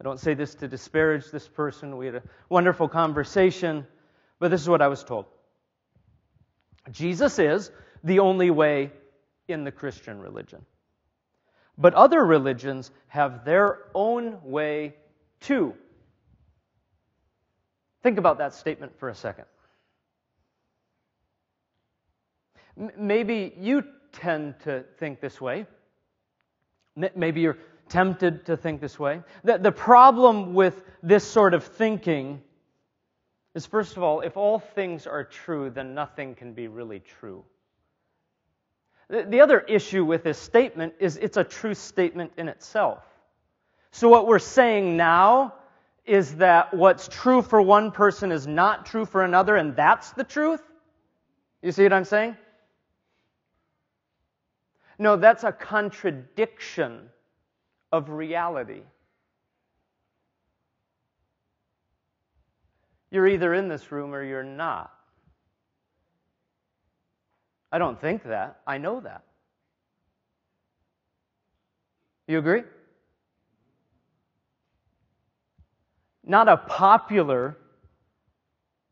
I 0.00 0.04
don't 0.04 0.18
say 0.18 0.32
this 0.32 0.54
to 0.56 0.68
disparage 0.68 1.30
this 1.30 1.46
person. 1.46 1.96
We 1.96 2.06
had 2.06 2.14
a 2.16 2.22
wonderful 2.48 2.88
conversation, 2.88 3.86
but 4.38 4.50
this 4.50 4.62
is 4.62 4.68
what 4.68 4.80
I 4.80 4.88
was 4.88 5.04
told 5.04 5.26
Jesus 6.90 7.38
is 7.38 7.70
the 8.02 8.20
only 8.20 8.50
way 8.50 8.90
in 9.48 9.64
the 9.64 9.70
Christian 9.70 10.20
religion. 10.20 10.64
But 11.76 11.94
other 11.94 12.24
religions 12.24 12.90
have 13.08 13.44
their 13.44 13.84
own 13.94 14.38
way 14.42 14.94
too. 15.40 15.74
Think 18.02 18.18
about 18.18 18.38
that 18.38 18.54
statement 18.54 18.98
for 18.98 19.08
a 19.08 19.14
second. 19.14 19.44
Maybe 22.96 23.52
you 23.58 23.84
tend 24.12 24.58
to 24.60 24.84
think 24.98 25.20
this 25.20 25.40
way. 25.40 25.66
Maybe 27.14 27.40
you're 27.40 27.58
tempted 27.88 28.46
to 28.46 28.56
think 28.56 28.80
this 28.80 28.98
way. 28.98 29.22
The, 29.44 29.58
the 29.58 29.72
problem 29.72 30.54
with 30.54 30.84
this 31.02 31.24
sort 31.24 31.54
of 31.54 31.64
thinking 31.64 32.40
is, 33.54 33.66
first 33.66 33.96
of 33.96 34.02
all, 34.02 34.20
if 34.20 34.36
all 34.36 34.58
things 34.58 35.06
are 35.06 35.24
true, 35.24 35.70
then 35.70 35.94
nothing 35.94 36.34
can 36.34 36.52
be 36.52 36.68
really 36.68 37.00
true. 37.00 37.44
The, 39.08 39.24
the 39.24 39.40
other 39.40 39.60
issue 39.60 40.04
with 40.04 40.22
this 40.22 40.38
statement 40.38 40.94
is 41.00 41.16
it's 41.16 41.36
a 41.36 41.44
true 41.44 41.74
statement 41.74 42.32
in 42.36 42.48
itself. 42.48 43.02
So, 43.90 44.08
what 44.08 44.28
we're 44.28 44.38
saying 44.38 44.96
now 44.96 45.54
is 46.06 46.36
that 46.36 46.72
what's 46.72 47.08
true 47.08 47.42
for 47.42 47.60
one 47.60 47.90
person 47.90 48.30
is 48.30 48.46
not 48.46 48.86
true 48.86 49.04
for 49.04 49.24
another, 49.24 49.56
and 49.56 49.74
that's 49.74 50.12
the 50.12 50.24
truth? 50.24 50.62
You 51.60 51.72
see 51.72 51.82
what 51.82 51.92
I'm 51.92 52.04
saying? 52.04 52.36
No, 55.00 55.16
that's 55.16 55.44
a 55.44 55.50
contradiction 55.50 57.08
of 57.90 58.10
reality. 58.10 58.82
You're 63.10 63.26
either 63.26 63.54
in 63.54 63.66
this 63.66 63.90
room 63.90 64.12
or 64.12 64.22
you're 64.22 64.44
not. 64.44 64.92
I 67.72 67.78
don't 67.78 67.98
think 67.98 68.24
that. 68.24 68.60
I 68.66 68.76
know 68.76 69.00
that. 69.00 69.22
You 72.28 72.38
agree? 72.38 72.64
Not 76.26 76.46
a 76.46 76.58
popular 76.58 77.56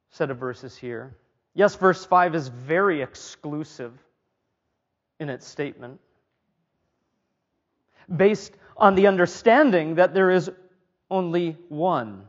set 0.09 0.31
of 0.31 0.39
verses 0.39 0.75
here. 0.75 1.19
Yes, 1.53 1.75
verse 1.75 2.03
5 2.03 2.35
is 2.35 2.49
very 2.49 3.03
exclusive 3.03 3.93
in 5.21 5.29
its 5.29 5.47
statement, 5.47 6.01
based 8.15 8.53
on 8.77 8.95
the 8.95 9.07
understanding 9.07 9.97
that 9.97 10.15
there 10.15 10.31
is 10.31 10.51
only 11.11 11.57
one 11.69 12.27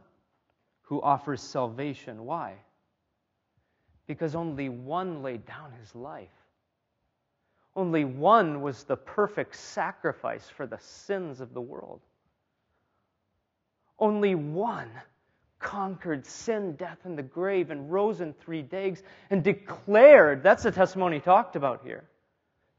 who 0.84 1.02
offers 1.02 1.42
salvation. 1.42 2.26
Why? 2.26 2.56
Because 4.08 4.36
only 4.36 4.70
one 4.70 5.22
laid 5.22 5.46
down 5.46 5.72
his 5.80 5.94
life. 5.94 6.30
Only 7.76 8.04
one 8.04 8.62
was 8.62 8.84
the 8.84 8.98
perfect 8.98 9.56
sacrifice 9.56 10.50
for 10.50 10.66
the 10.66 10.80
sins 10.80 11.40
of 11.40 11.54
the 11.54 11.62
world. 11.62 12.02
Only 14.00 14.34
one 14.34 14.90
conquered 15.60 16.26
sin, 16.26 16.76
death, 16.76 16.98
and 17.04 17.18
the 17.18 17.24
grave 17.24 17.70
and 17.70 17.92
rose 17.92 18.22
in 18.22 18.34
three 18.34 18.62
days 18.62 19.04
and 19.30 19.44
declared 19.44 20.42
that's 20.42 20.64
the 20.64 20.72
testimony 20.72 21.20
talked 21.20 21.56
about 21.56 21.84
here 21.84 22.06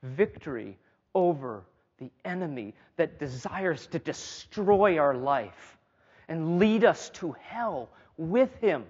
victory 0.02 0.78
over 1.14 1.64
the 1.98 2.10
enemy 2.24 2.74
that 2.96 3.18
desires 3.18 3.86
to 3.88 3.98
destroy 3.98 4.98
our 4.98 5.14
life 5.14 5.78
and 6.28 6.58
lead 6.58 6.84
us 6.84 7.10
to 7.10 7.34
hell 7.40 7.90
with 8.16 8.54
him. 8.60 8.84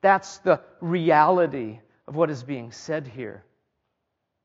That's 0.00 0.38
the 0.38 0.60
reality 0.80 1.80
of 2.06 2.16
what 2.16 2.30
is 2.30 2.42
being 2.42 2.70
said 2.70 3.06
here. 3.06 3.42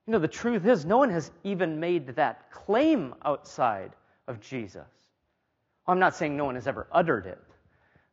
You 0.07 0.13
know, 0.13 0.19
the 0.19 0.27
truth 0.27 0.65
is, 0.65 0.85
no 0.85 0.97
one 0.97 1.09
has 1.09 1.31
even 1.43 1.79
made 1.79 2.07
that 2.15 2.51
claim 2.51 3.13
outside 3.23 3.91
of 4.27 4.39
Jesus. 4.39 4.87
I'm 5.87 5.99
not 5.99 6.15
saying 6.15 6.35
no 6.35 6.45
one 6.45 6.55
has 6.55 6.67
ever 6.67 6.87
uttered 6.91 7.25
it. 7.25 7.39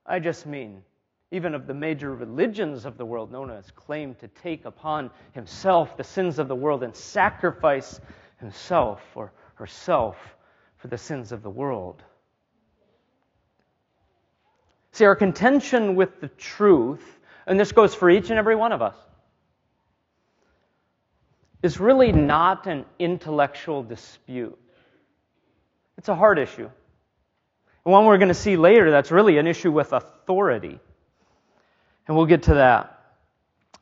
I 0.05 0.19
just 0.19 0.47
mean 0.47 0.83
even 1.31 1.55
of 1.55 1.67
the 1.67 1.75
major 1.75 2.15
religions 2.15 2.85
of 2.85 2.97
the 2.97 3.05
world, 3.05 3.31
no 3.31 3.41
one 3.41 3.51
has 3.51 3.71
claimed 3.73 4.19
to 4.21 4.29
take 4.29 4.65
upon 4.65 5.11
himself 5.33 5.97
the 5.97 6.05
sins 6.05 6.39
of 6.39 6.49
the 6.49 6.55
world 6.55 6.83
and 6.83 6.95
sacrifice 6.97 8.01
himself 8.41 9.01
or 9.15 9.33
herself 9.57 10.17
for 10.79 10.89
the 10.89 10.97
sins 10.97 11.33
of 11.33 11.43
the 11.43 11.51
world. 11.51 12.03
See, 14.93 15.05
our 15.05 15.17
contention 15.17 15.97
with 15.97 16.21
the 16.21 16.29
truth, 16.29 17.05
and 17.47 17.61
this 17.61 17.73
goes 17.73 17.95
for 17.95 18.09
each 18.09 18.31
and 18.31 18.39
every 18.39 18.57
one 18.57 18.73
of 18.73 18.81
us, 18.81 18.97
is 21.63 21.79
really 21.79 22.13
not 22.13 22.67
an 22.67 22.87
intellectual 22.99 23.83
dispute. 23.83 24.59
It's 25.99 26.09
a 26.09 26.15
hard 26.15 26.39
issue. 26.39 26.71
And 27.85 27.93
one 27.93 28.07
we're 28.07 28.19
going 28.19 28.29
to 28.29 28.35
see 28.35 28.57
later 28.57 28.91
that's 28.91 29.11
really 29.11 29.39
an 29.39 29.47
issue 29.47 29.73
with 29.73 29.93
authority. 29.93 30.79
And 32.09 32.17
we'll 32.17 32.27
get 32.27 32.45
to 32.45 32.55
that. 32.55 32.99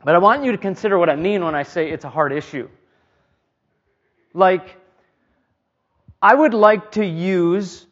But 0.04 0.14
I 0.14 0.18
want 0.18 0.44
you 0.44 0.52
to 0.52 0.58
consider 0.58 0.98
what 0.98 1.08
I 1.08 1.16
mean 1.16 1.44
when 1.44 1.54
I 1.54 1.62
say 1.62 1.90
it's 1.90 2.04
a 2.04 2.10
hard 2.10 2.32
issue. 2.32 2.68
Like, 4.34 4.76
I 6.20 6.34
would 6.34 6.52
like 6.52 6.92
to 6.92 7.04
use 7.04 7.86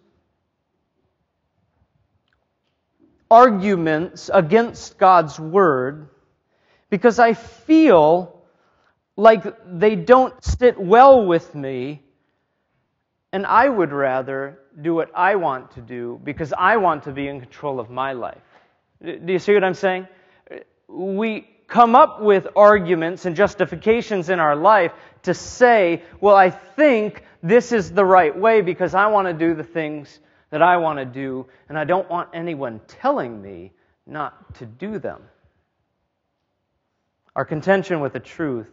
arguments 3.31 4.31
against 4.33 4.99
God's 4.99 5.39
Word 5.41 6.09
because 6.91 7.19
I 7.19 7.35
feel 7.35 8.43
like 9.17 9.45
they 9.67 9.97
don't 9.97 10.35
sit 10.45 10.79
well 10.79 11.25
with 11.25 11.55
me, 11.55 12.03
and 13.33 13.47
I 13.47 13.69
would 13.69 13.93
rather 13.93 14.59
do 14.81 14.95
what 14.95 15.11
I 15.15 15.37
want 15.37 15.73
to 15.73 15.81
do 15.81 16.21
because 16.23 16.53
I 16.53 16.77
want 16.77 17.05
to 17.05 17.13
be 17.13 17.29
in 17.29 17.41
control 17.41 17.81
of 17.81 17.91
my 17.91 18.13
life. 18.13 18.43
Do 19.03 19.33
you 19.33 19.39
see 19.39 19.55
what 19.55 19.65
I'm 19.65 19.75
saying? 19.75 20.09
We 20.95 21.49
come 21.67 21.95
up 21.95 22.21
with 22.21 22.47
arguments 22.57 23.25
and 23.25 23.35
justifications 23.35 24.29
in 24.29 24.39
our 24.39 24.55
life 24.55 24.93
to 25.23 25.35
say, 25.35 26.03
well, 26.21 26.37
I 26.37 26.51
think 26.51 27.25
this 27.43 27.73
is 27.73 27.91
the 27.91 28.05
right 28.05 28.37
way 28.37 28.61
because 28.61 28.95
I 28.95 29.07
want 29.07 29.29
to 29.29 29.35
do 29.35 29.55
the 29.55 29.65
things 29.65 30.21
that 30.51 30.63
I 30.63 30.77
want 30.77 30.99
to 30.99 31.05
do, 31.05 31.47
and 31.69 31.77
I 31.77 31.85
don't 31.85 32.09
want 32.09 32.31
anyone 32.33 32.81
telling 32.87 33.43
me 33.43 33.73
not 34.07 34.55
to 34.57 34.67
do 34.67 34.99
them. 34.99 35.23
Our 37.35 37.45
contention 37.45 38.01
with 38.01 38.13
the 38.13 38.21
truth 38.21 38.69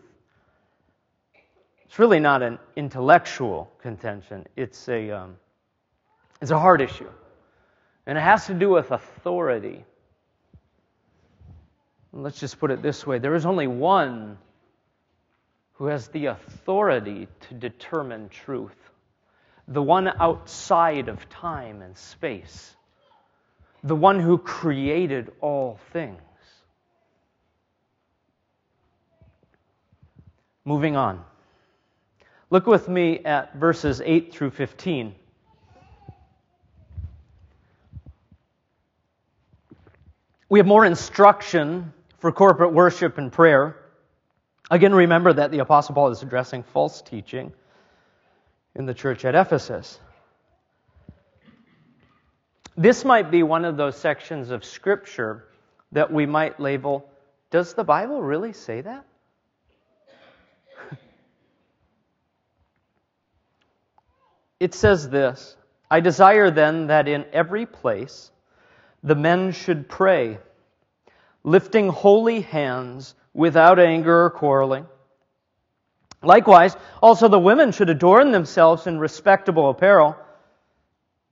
it's 1.91 1.99
really 1.99 2.21
not 2.21 2.41
an 2.41 2.57
intellectual 2.77 3.69
contention. 3.81 4.47
It's 4.55 4.87
a, 4.87 5.11
um, 5.11 5.35
it's 6.41 6.49
a 6.49 6.57
heart 6.57 6.79
issue. 6.79 7.09
And 8.05 8.17
it 8.17 8.21
has 8.21 8.47
to 8.47 8.53
do 8.53 8.69
with 8.69 8.91
authority. 8.91 9.83
Let's 12.13 12.39
just 12.39 12.59
put 12.59 12.71
it 12.71 12.81
this 12.81 13.07
way 13.07 13.19
there 13.19 13.35
is 13.35 13.45
only 13.45 13.67
one 13.67 14.37
who 15.73 15.85
has 15.85 16.09
the 16.09 16.27
authority 16.27 17.27
to 17.47 17.53
determine 17.53 18.29
truth, 18.29 18.75
the 19.67 19.81
one 19.81 20.07
outside 20.07 21.07
of 21.07 21.27
time 21.29 21.81
and 21.81 21.97
space, 21.97 22.75
the 23.83 23.95
one 23.95 24.19
who 24.19 24.37
created 24.37 25.31
all 25.39 25.79
things. 25.93 26.21
Moving 30.65 30.95
on. 30.95 31.23
Look 32.51 32.67
with 32.67 32.87
me 32.87 33.19
at 33.19 33.55
verses 33.55 34.01
8 34.03 34.33
through 34.33 34.51
15. 34.51 35.15
We 40.49 40.59
have 40.59 40.67
more 40.67 40.85
instruction 40.85 41.93
for 42.21 42.31
corporate 42.31 42.71
worship 42.71 43.17
and 43.17 43.31
prayer. 43.31 43.75
Again, 44.69 44.93
remember 44.93 45.33
that 45.33 45.49
the 45.51 45.59
Apostle 45.59 45.95
Paul 45.95 46.11
is 46.11 46.21
addressing 46.21 46.61
false 46.63 47.01
teaching 47.01 47.51
in 48.75 48.85
the 48.85 48.93
church 48.93 49.25
at 49.25 49.33
Ephesus. 49.35 49.99
This 52.77 53.03
might 53.03 53.31
be 53.31 53.41
one 53.43 53.65
of 53.65 53.75
those 53.75 53.97
sections 53.97 54.51
of 54.51 54.63
Scripture 54.63 55.43
that 55.91 56.13
we 56.13 56.25
might 56.25 56.59
label 56.59 57.09
Does 57.49 57.73
the 57.73 57.83
Bible 57.83 58.21
really 58.21 58.53
say 58.53 58.81
that? 58.81 59.03
it 64.59 64.73
says 64.73 65.09
this 65.09 65.57
I 65.89 65.99
desire 65.99 66.49
then 66.51 66.87
that 66.87 67.07
in 67.09 67.25
every 67.33 67.65
place 67.65 68.31
the 69.03 69.15
men 69.15 69.51
should 69.51 69.89
pray, 69.89 70.37
lifting 71.43 71.89
holy 71.89 72.41
hands 72.41 73.15
without 73.33 73.79
anger 73.79 74.25
or 74.25 74.29
quarreling. 74.29 74.85
Likewise, 76.23 76.75
also 77.01 77.27
the 77.27 77.39
women 77.39 77.71
should 77.71 77.89
adorn 77.89 78.31
themselves 78.31 78.85
in 78.85 78.99
respectable 78.99 79.69
apparel, 79.69 80.15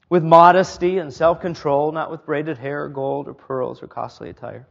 with 0.10 0.24
modesty 0.24 0.98
and 0.98 1.14
self 1.14 1.40
control, 1.40 1.92
not 1.92 2.10
with 2.10 2.26
braided 2.26 2.58
hair, 2.58 2.90
gold, 2.90 3.28
or 3.28 3.34
pearls, 3.36 3.84
or 3.84 3.88
costly 3.88 4.30
attire, 4.30 4.68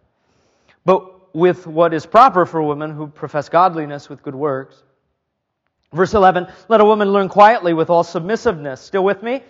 but 0.84 1.34
with 1.34 1.66
what 1.66 1.94
is 1.94 2.06
proper 2.06 2.44
for 2.46 2.62
women 2.62 2.90
who 2.90 3.06
profess 3.06 3.48
godliness 3.48 4.08
with 4.08 4.22
good 4.22 4.34
works. 4.34 4.82
Verse 5.92 6.12
11, 6.12 6.48
let 6.68 6.80
a 6.80 6.84
woman 6.84 7.12
learn 7.12 7.28
quietly 7.28 7.72
with 7.72 7.88
all 7.88 8.02
submissiveness. 8.02 8.80
Still 8.80 9.04
with 9.04 9.22
me? 9.22 9.42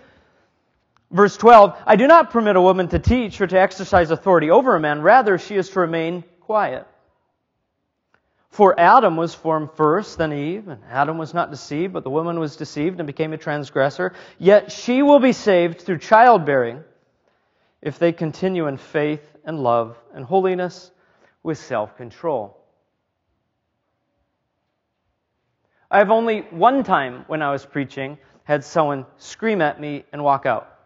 Verse 1.10 1.36
12, 1.38 1.76
I 1.86 1.96
do 1.96 2.06
not 2.06 2.30
permit 2.30 2.56
a 2.56 2.60
woman 2.60 2.88
to 2.88 2.98
teach 2.98 3.40
or 3.40 3.46
to 3.46 3.58
exercise 3.58 4.10
authority 4.10 4.50
over 4.50 4.76
a 4.76 4.80
man. 4.80 5.00
Rather, 5.00 5.38
she 5.38 5.56
is 5.56 5.70
to 5.70 5.80
remain 5.80 6.22
quiet. 6.40 6.86
For 8.50 8.78
Adam 8.78 9.16
was 9.16 9.34
formed 9.34 9.70
first, 9.72 10.18
then 10.18 10.32
Eve, 10.32 10.68
and 10.68 10.82
Adam 10.90 11.16
was 11.16 11.32
not 11.32 11.50
deceived, 11.50 11.92
but 11.92 12.04
the 12.04 12.10
woman 12.10 12.38
was 12.40 12.56
deceived 12.56 12.98
and 13.00 13.06
became 13.06 13.32
a 13.32 13.38
transgressor. 13.38 14.14
Yet 14.38 14.72
she 14.72 15.02
will 15.02 15.18
be 15.18 15.32
saved 15.32 15.80
through 15.80 15.98
childbearing 15.98 16.82
if 17.80 17.98
they 17.98 18.12
continue 18.12 18.66
in 18.66 18.76
faith 18.76 19.22
and 19.44 19.62
love 19.62 19.96
and 20.12 20.24
holiness 20.24 20.90
with 21.42 21.56
self 21.56 21.96
control. 21.96 22.56
I've 25.90 26.10
only 26.10 26.40
one 26.50 26.84
time 26.84 27.24
when 27.28 27.40
I 27.40 27.50
was 27.50 27.64
preaching 27.64 28.18
had 28.44 28.64
someone 28.64 29.06
scream 29.16 29.62
at 29.62 29.80
me 29.80 30.04
and 30.12 30.22
walk 30.22 30.44
out. 30.44 30.77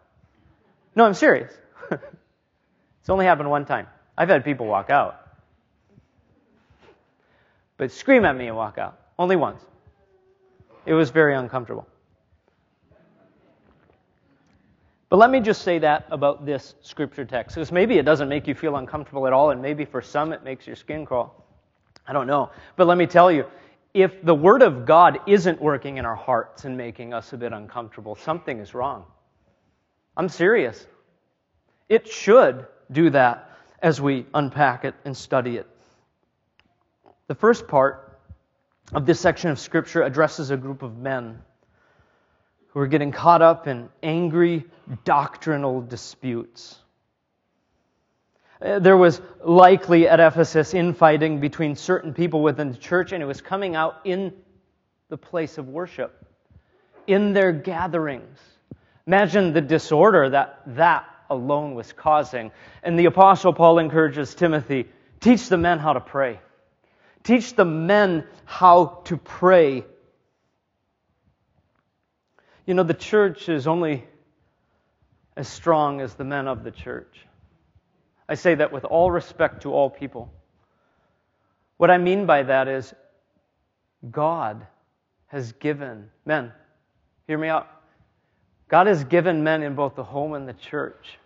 No, 0.95 1.05
I'm 1.05 1.13
serious. 1.13 1.53
it's 1.91 3.09
only 3.09 3.25
happened 3.25 3.49
one 3.49 3.65
time. 3.65 3.87
I've 4.17 4.29
had 4.29 4.43
people 4.43 4.65
walk 4.67 4.89
out. 4.89 5.19
But 7.77 7.91
scream 7.91 8.25
at 8.25 8.35
me 8.35 8.47
and 8.47 8.55
walk 8.55 8.77
out. 8.77 8.99
Only 9.17 9.35
once. 9.35 9.61
It 10.85 10.93
was 10.93 11.09
very 11.09 11.35
uncomfortable. 11.35 11.87
But 15.09 15.17
let 15.17 15.29
me 15.29 15.39
just 15.39 15.61
say 15.61 15.79
that 15.79 16.07
about 16.09 16.45
this 16.45 16.73
scripture 16.81 17.23
text, 17.23 17.55
because 17.55 17.71
maybe 17.71 17.99
it 17.99 18.03
doesn't 18.03 18.29
make 18.29 18.47
you 18.47 18.55
feel 18.55 18.77
uncomfortable 18.77 19.27
at 19.27 19.33
all, 19.33 19.51
and 19.51 19.61
maybe 19.61 19.85
for 19.85 20.01
some 20.01 20.33
it 20.33 20.43
makes 20.43 20.65
your 20.65 20.75
skin 20.75 21.05
crawl. 21.05 21.45
I 22.07 22.13
don't 22.13 22.25
know. 22.25 22.49
But 22.75 22.87
let 22.87 22.97
me 22.97 23.05
tell 23.05 23.31
you, 23.31 23.45
if 23.93 24.23
the 24.23 24.33
Word 24.33 24.63
of 24.63 24.85
God 24.85 25.19
isn't 25.27 25.61
working 25.61 25.97
in 25.97 26.05
our 26.05 26.15
hearts 26.15 26.65
and 26.65 26.75
making 26.75 27.13
us 27.13 27.31
a 27.33 27.37
bit 27.37 27.53
uncomfortable, 27.53 28.15
something 28.15 28.59
is 28.59 28.73
wrong. 28.73 29.05
I'm 30.15 30.29
serious. 30.29 30.85
It 31.89 32.07
should 32.07 32.67
do 32.91 33.09
that 33.11 33.49
as 33.81 33.99
we 33.99 34.25
unpack 34.33 34.85
it 34.85 34.95
and 35.05 35.15
study 35.15 35.57
it. 35.57 35.67
The 37.27 37.35
first 37.35 37.67
part 37.67 38.19
of 38.93 39.05
this 39.05 39.19
section 39.19 39.49
of 39.49 39.59
Scripture 39.59 40.03
addresses 40.03 40.51
a 40.51 40.57
group 40.57 40.83
of 40.83 40.97
men 40.97 41.41
who 42.67 42.79
are 42.79 42.87
getting 42.87 43.11
caught 43.11 43.41
up 43.41 43.67
in 43.67 43.89
angry 44.01 44.65
doctrinal 45.03 45.81
disputes. 45.81 46.77
Uh, 48.61 48.79
there 48.79 48.97
was 48.97 49.21
likely 49.43 50.07
at 50.07 50.19
Ephesus 50.19 50.73
infighting 50.73 51.39
between 51.39 51.75
certain 51.75 52.13
people 52.13 52.41
within 52.41 52.71
the 52.71 52.77
church, 52.77 53.11
and 53.11 53.21
it 53.21 53.25
was 53.25 53.41
coming 53.41 53.75
out 53.75 53.99
in 54.05 54.33
the 55.09 55.17
place 55.17 55.57
of 55.57 55.67
worship, 55.67 56.25
in 57.05 57.33
their 57.33 57.51
gatherings. 57.51 58.39
Imagine 59.05 59.53
the 59.53 59.61
disorder 59.61 60.29
that 60.29 60.61
that 60.67 61.05
alone 61.29 61.75
was 61.75 61.91
causing. 61.91 62.51
And 62.83 62.97
the 62.97 63.05
Apostle 63.05 63.53
Paul 63.53 63.79
encourages 63.79 64.33
Timothy 64.33 64.87
teach 65.19 65.49
the 65.49 65.57
men 65.57 65.79
how 65.79 65.93
to 65.93 65.99
pray. 65.99 66.39
Teach 67.23 67.55
the 67.55 67.65
men 67.65 68.25
how 68.45 69.01
to 69.05 69.17
pray. 69.17 69.85
You 72.65 72.73
know, 72.73 72.83
the 72.83 72.93
church 72.93 73.49
is 73.49 73.67
only 73.67 74.05
as 75.35 75.47
strong 75.47 76.01
as 76.01 76.13
the 76.15 76.23
men 76.23 76.47
of 76.47 76.63
the 76.63 76.71
church. 76.71 77.25
I 78.27 78.35
say 78.35 78.55
that 78.55 78.71
with 78.71 78.85
all 78.85 79.11
respect 79.11 79.63
to 79.63 79.73
all 79.73 79.89
people. 79.89 80.31
What 81.77 81.89
I 81.91 81.97
mean 81.97 82.25
by 82.25 82.43
that 82.43 82.67
is 82.67 82.93
God 84.09 84.65
has 85.27 85.51
given 85.53 86.09
men, 86.25 86.51
hear 87.27 87.37
me 87.37 87.47
out. 87.47 87.67
God 88.73 88.87
has 88.87 89.03
given 89.03 89.43
men 89.43 89.61
in 89.61 89.75
both 89.75 89.93
the 89.93 90.03
home 90.03 90.33
and 90.33 90.49
the 90.49 90.53
church 90.53 91.19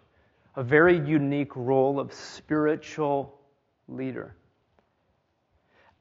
a 0.58 0.62
very 0.62 1.00
unique 1.00 1.56
role 1.56 1.98
of 1.98 2.12
spiritual 2.12 3.40
leader. 3.88 4.36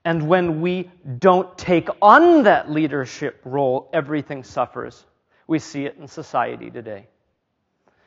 And 0.05 0.27
when 0.27 0.61
we 0.61 0.91
don't 1.21 1.57
take 1.57 1.89
on 2.03 2.43
that 2.43 2.69
leadership 2.69 3.43
role, 3.45 3.89
everything 3.93 4.43
suffers. 4.43 5.07
We 5.47 5.61
see 5.61 5.87
it 5.87 5.97
in 6.01 6.09
society 6.09 6.69
today. 6.69 7.07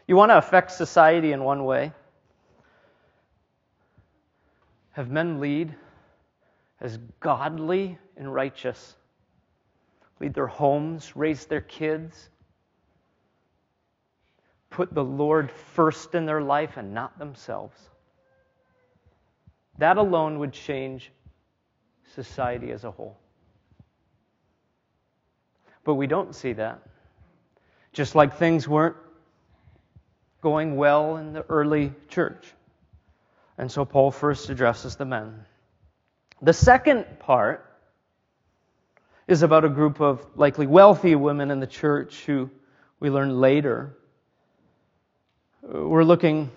You 0.05 0.17
want 0.17 0.31
to 0.31 0.37
affect 0.37 0.71
society 0.71 1.31
in 1.31 1.41
one 1.41 1.63
way? 1.63 1.93
have 4.91 5.09
men 5.09 5.39
lead 5.39 5.73
as 6.81 6.99
godly 7.21 7.97
and 8.17 8.33
righteous, 8.33 8.97
lead 10.19 10.33
their 10.33 10.47
homes, 10.47 11.15
raise 11.15 11.45
their 11.45 11.61
kids, 11.61 12.29
put 14.69 14.93
the 14.93 15.03
Lord 15.03 15.51
first 15.51 16.15
in 16.15 16.25
their 16.25 16.41
life 16.41 16.77
and 16.77 16.93
not 16.93 17.17
themselves. 17.17 17.77
That 19.77 19.97
alone 19.97 20.39
would 20.39 20.53
change 20.53 21.11
society 22.13 22.71
as 22.71 22.83
a 22.83 22.91
whole. 22.91 23.17
But 25.83 25.95
we 25.95 26.07
don't 26.07 26.35
see 26.35 26.53
that. 26.53 26.81
Just 27.93 28.13
like 28.13 28.35
things 28.35 28.67
weren't 28.67 28.97
going 30.41 30.75
well 30.75 31.17
in 31.17 31.33
the 31.33 31.45
early 31.49 31.93
church. 32.09 32.53
And 33.57 33.71
so 33.71 33.85
Paul 33.85 34.11
first 34.11 34.49
addresses 34.49 34.95
the 34.95 35.05
men. 35.05 35.45
The 36.41 36.53
second 36.53 37.05
part 37.19 37.65
is 39.27 39.41
about 39.41 39.65
a 39.65 39.69
group 39.69 39.99
of 39.99 40.25
likely 40.35 40.67
wealthy 40.67 41.15
women 41.15 41.51
in 41.51 41.59
the 41.59 41.67
church 41.67 42.23
who 42.25 42.49
we 42.99 43.09
learn 43.09 43.39
later 43.39 43.95
we're 45.71 46.03
looking, 46.03 46.51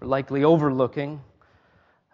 we're 0.00 0.08
likely 0.08 0.44
overlooking 0.44 1.20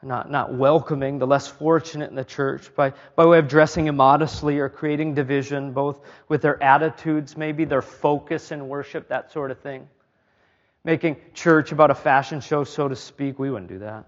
not, 0.04 0.30
not 0.30 0.52
welcoming 0.52 1.18
the 1.18 1.26
less 1.26 1.48
fortunate 1.48 2.10
in 2.10 2.16
the 2.16 2.24
church, 2.24 2.74
by, 2.74 2.92
by 3.16 3.26
way 3.26 3.38
of 3.38 3.48
dressing 3.48 3.86
immodestly 3.86 4.58
or 4.58 4.68
creating 4.68 5.14
division, 5.14 5.72
both 5.72 6.00
with 6.28 6.42
their 6.42 6.62
attitudes, 6.62 7.36
maybe 7.36 7.64
their 7.64 7.82
focus 7.82 8.52
in 8.52 8.68
worship, 8.68 9.08
that 9.08 9.32
sort 9.32 9.50
of 9.50 9.58
thing. 9.60 9.88
Making 10.84 11.16
church 11.32 11.72
about 11.72 11.90
a 11.90 11.94
fashion 11.94 12.40
show, 12.40 12.64
so 12.64 12.88
to 12.88 12.96
speak. 12.96 13.38
We 13.38 13.50
wouldn't 13.50 13.70
do 13.70 13.78
that. 13.78 14.04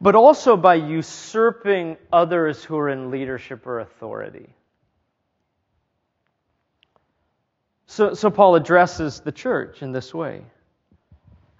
But 0.00 0.14
also 0.14 0.56
by 0.56 0.74
usurping 0.74 1.96
others 2.12 2.62
who 2.62 2.76
are 2.76 2.90
in 2.90 3.10
leadership 3.10 3.66
or 3.66 3.80
authority. 3.80 4.50
So, 7.94 8.12
so 8.12 8.28
Paul 8.28 8.56
addresses 8.56 9.20
the 9.20 9.30
church 9.30 9.80
in 9.80 9.92
this 9.92 10.12
way. 10.12 10.44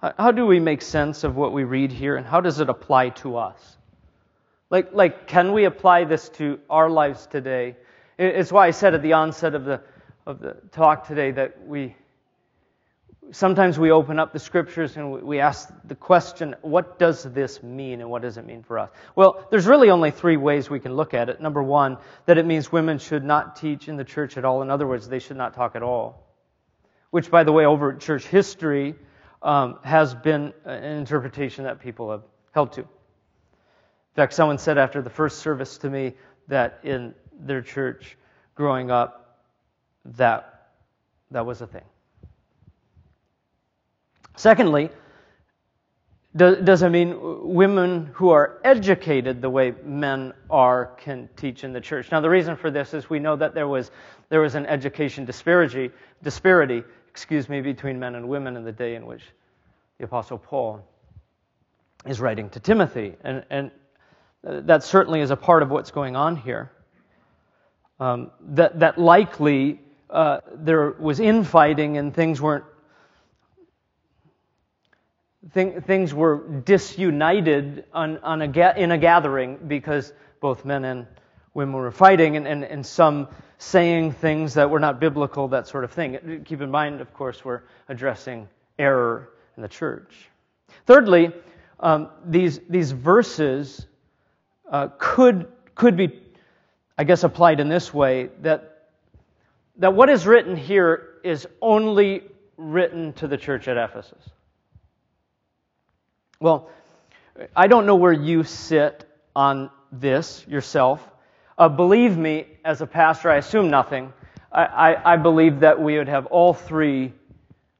How 0.01 0.31
do 0.31 0.45
we 0.45 0.59
make 0.59 0.81
sense 0.81 1.23
of 1.23 1.37
what 1.37 1.53
we 1.53 1.63
read 1.63 1.93
here 1.93 2.17
and 2.17 2.25
how 2.25 2.41
does 2.41 2.59
it 2.59 2.67
apply 2.67 3.11
to 3.21 3.37
us? 3.37 3.77
Like, 4.69 4.91
like 4.91 5.27
can 5.27 5.53
we 5.53 5.63
apply 5.63 6.03
this 6.03 6.27
to 6.31 6.59
our 6.69 6.89
lives 6.89 7.25
today? 7.25 7.77
It's 8.19 8.51
why 8.51 8.67
I 8.67 8.71
said 8.71 8.93
at 8.93 9.01
the 9.01 9.13
onset 9.13 9.55
of 9.55 9.63
the, 9.63 9.79
of 10.25 10.41
the 10.41 10.57
talk 10.73 11.07
today 11.07 11.31
that 11.31 11.65
we 11.65 11.95
sometimes 13.31 13.79
we 13.79 13.91
open 13.91 14.19
up 14.19 14.33
the 14.33 14.39
scriptures 14.39 14.97
and 14.97 15.23
we 15.23 15.39
ask 15.39 15.69
the 15.85 15.95
question, 15.95 16.53
what 16.63 16.99
does 16.99 17.23
this 17.23 17.63
mean 17.63 18.01
and 18.01 18.09
what 18.09 18.21
does 18.21 18.37
it 18.37 18.45
mean 18.45 18.61
for 18.61 18.77
us? 18.77 18.89
Well, 19.15 19.47
there's 19.51 19.67
really 19.67 19.89
only 19.89 20.11
three 20.11 20.35
ways 20.35 20.69
we 20.69 20.81
can 20.81 20.95
look 20.95 21.13
at 21.13 21.29
it. 21.29 21.39
Number 21.39 21.63
one, 21.63 21.97
that 22.25 22.37
it 22.37 22.45
means 22.45 22.73
women 22.73 22.99
should 22.99 23.23
not 23.23 23.55
teach 23.55 23.87
in 23.87 23.95
the 23.95 24.03
church 24.03 24.37
at 24.37 24.43
all. 24.43 24.61
In 24.61 24.69
other 24.69 24.85
words, 24.85 25.07
they 25.07 25.19
should 25.19 25.37
not 25.37 25.53
talk 25.53 25.77
at 25.77 25.81
all. 25.81 26.24
Which, 27.11 27.31
by 27.31 27.43
the 27.43 27.51
way, 27.51 27.65
over 27.65 27.93
church 27.93 28.25
history, 28.27 28.95
um, 29.41 29.79
has 29.83 30.13
been 30.15 30.53
an 30.65 30.83
interpretation 30.83 31.63
that 31.65 31.79
people 31.79 32.11
have 32.11 32.23
held 32.51 32.73
to. 32.73 32.81
In 32.81 32.87
fact, 34.15 34.33
someone 34.33 34.57
said 34.57 34.77
after 34.77 35.01
the 35.01 35.09
first 35.09 35.39
service 35.39 35.77
to 35.79 35.89
me 35.89 36.13
that 36.47 36.79
in 36.83 37.13
their 37.39 37.61
church 37.61 38.17
growing 38.55 38.89
up, 38.89 39.41
that 40.05 40.69
that 41.31 41.45
was 41.45 41.61
a 41.61 41.67
thing. 41.67 41.83
Secondly, 44.35 44.89
does 46.35 46.81
it 46.81 46.89
mean 46.89 47.15
women 47.53 48.09
who 48.13 48.29
are 48.29 48.59
educated 48.65 49.41
the 49.41 49.49
way 49.49 49.73
men 49.83 50.33
are 50.49 50.87
can 50.97 51.29
teach 51.37 51.63
in 51.63 51.71
the 51.71 51.79
church? 51.79 52.11
Now, 52.11 52.19
the 52.19 52.29
reason 52.29 52.57
for 52.57 52.69
this 52.69 52.93
is 52.93 53.09
we 53.09 53.19
know 53.19 53.37
that 53.37 53.53
there 53.53 53.69
was 53.69 53.91
there 54.29 54.41
was 54.41 54.55
an 54.55 54.65
education 54.65 55.25
disparity 55.25 55.91
disparity 56.23 56.83
excuse 57.15 57.47
me, 57.47 57.61
between 57.61 57.97
men 57.97 58.15
and 58.15 58.27
women 58.27 58.57
in 58.57 58.65
the 58.65 58.73
day 58.73 58.95
in 58.95 59.05
which 59.05 59.23
the 59.99 60.03
Apostle 60.03 60.37
Paul 60.37 60.85
is 62.05 62.19
writing 62.19 62.49
to 62.49 62.59
Timothy. 62.59 63.15
And, 63.23 63.45
and 63.49 63.71
that 64.43 64.83
certainly 64.83 65.21
is 65.21 65.31
a 65.31 65.37
part 65.37 65.63
of 65.63 65.71
what's 65.71 65.91
going 65.91 66.17
on 66.17 66.35
here. 66.35 66.73
Um, 68.01 68.31
that, 68.49 68.81
that 68.81 68.97
likely 68.97 69.79
uh, 70.09 70.41
there 70.55 70.91
was 70.91 71.21
infighting 71.21 71.97
and 71.97 72.13
things 72.13 72.41
weren't 72.41 72.65
things 75.53 76.13
were 76.13 76.61
disunited 76.65 77.85
on, 77.93 78.17
on 78.17 78.41
a 78.41 78.47
ga- 78.47 78.73
in 78.75 78.91
a 78.91 78.97
gathering 78.97 79.57
because 79.67 80.11
both 80.41 80.65
men 80.65 80.83
and 80.83 81.07
women 81.55 81.73
were 81.73 81.89
fighting, 81.89 82.37
and, 82.37 82.47
and, 82.47 82.63
and 82.63 82.85
some 82.85 83.27
saying 83.57 84.11
things 84.11 84.53
that 84.53 84.69
were 84.69 84.79
not 84.79 84.99
biblical, 84.99 85.47
that 85.47 85.67
sort 85.67 85.83
of 85.83 85.91
thing. 85.91 86.43
Keep 86.45 86.61
in 86.61 86.69
mind, 86.69 87.01
of 87.01 87.11
course, 87.13 87.43
we're 87.43 87.61
addressing 87.89 88.47
error 88.77 89.31
in 89.55 89.63
the 89.63 89.69
church. 89.69 90.29
Thirdly, 90.85 91.31
um, 91.79 92.09
these, 92.25 92.59
these 92.69 92.91
verses 92.91 93.87
uh, 94.69 94.89
could, 94.99 95.47
could 95.73 95.95
be, 95.95 96.21
I 96.97 97.05
guess, 97.05 97.23
applied 97.23 97.59
in 97.59 97.69
this 97.69 97.93
way 97.93 98.29
that, 98.41 98.89
that 99.77 99.93
what 99.93 100.09
is 100.09 100.27
written 100.27 100.57
here 100.57 101.15
is 101.23 101.47
only 101.61 102.23
written 102.57 103.13
to 103.13 103.27
the 103.27 103.37
church 103.37 103.67
at 103.69 103.77
Ephesus. 103.77 104.21
Well, 106.41 106.69
I 107.55 107.67
don't 107.67 107.85
know 107.85 107.95
where 107.95 108.13
you 108.13 108.43
sit 108.43 109.05
on 109.35 109.69
this 109.91 110.45
yourself. 110.47 111.01
Uh, 111.57 111.69
believe 111.69 112.17
me, 112.17 112.45
as 112.65 112.81
a 112.81 112.87
pastor, 112.87 113.31
I 113.31 113.37
assume 113.37 113.69
nothing. 113.69 114.11
I, 114.51 114.65
I, 114.65 115.13
I, 115.13 115.15
believe 115.15 115.61
that 115.61 115.81
we 115.81 115.97
would 115.97 116.09
have 116.09 116.25
all 116.25 116.53
three 116.53 117.13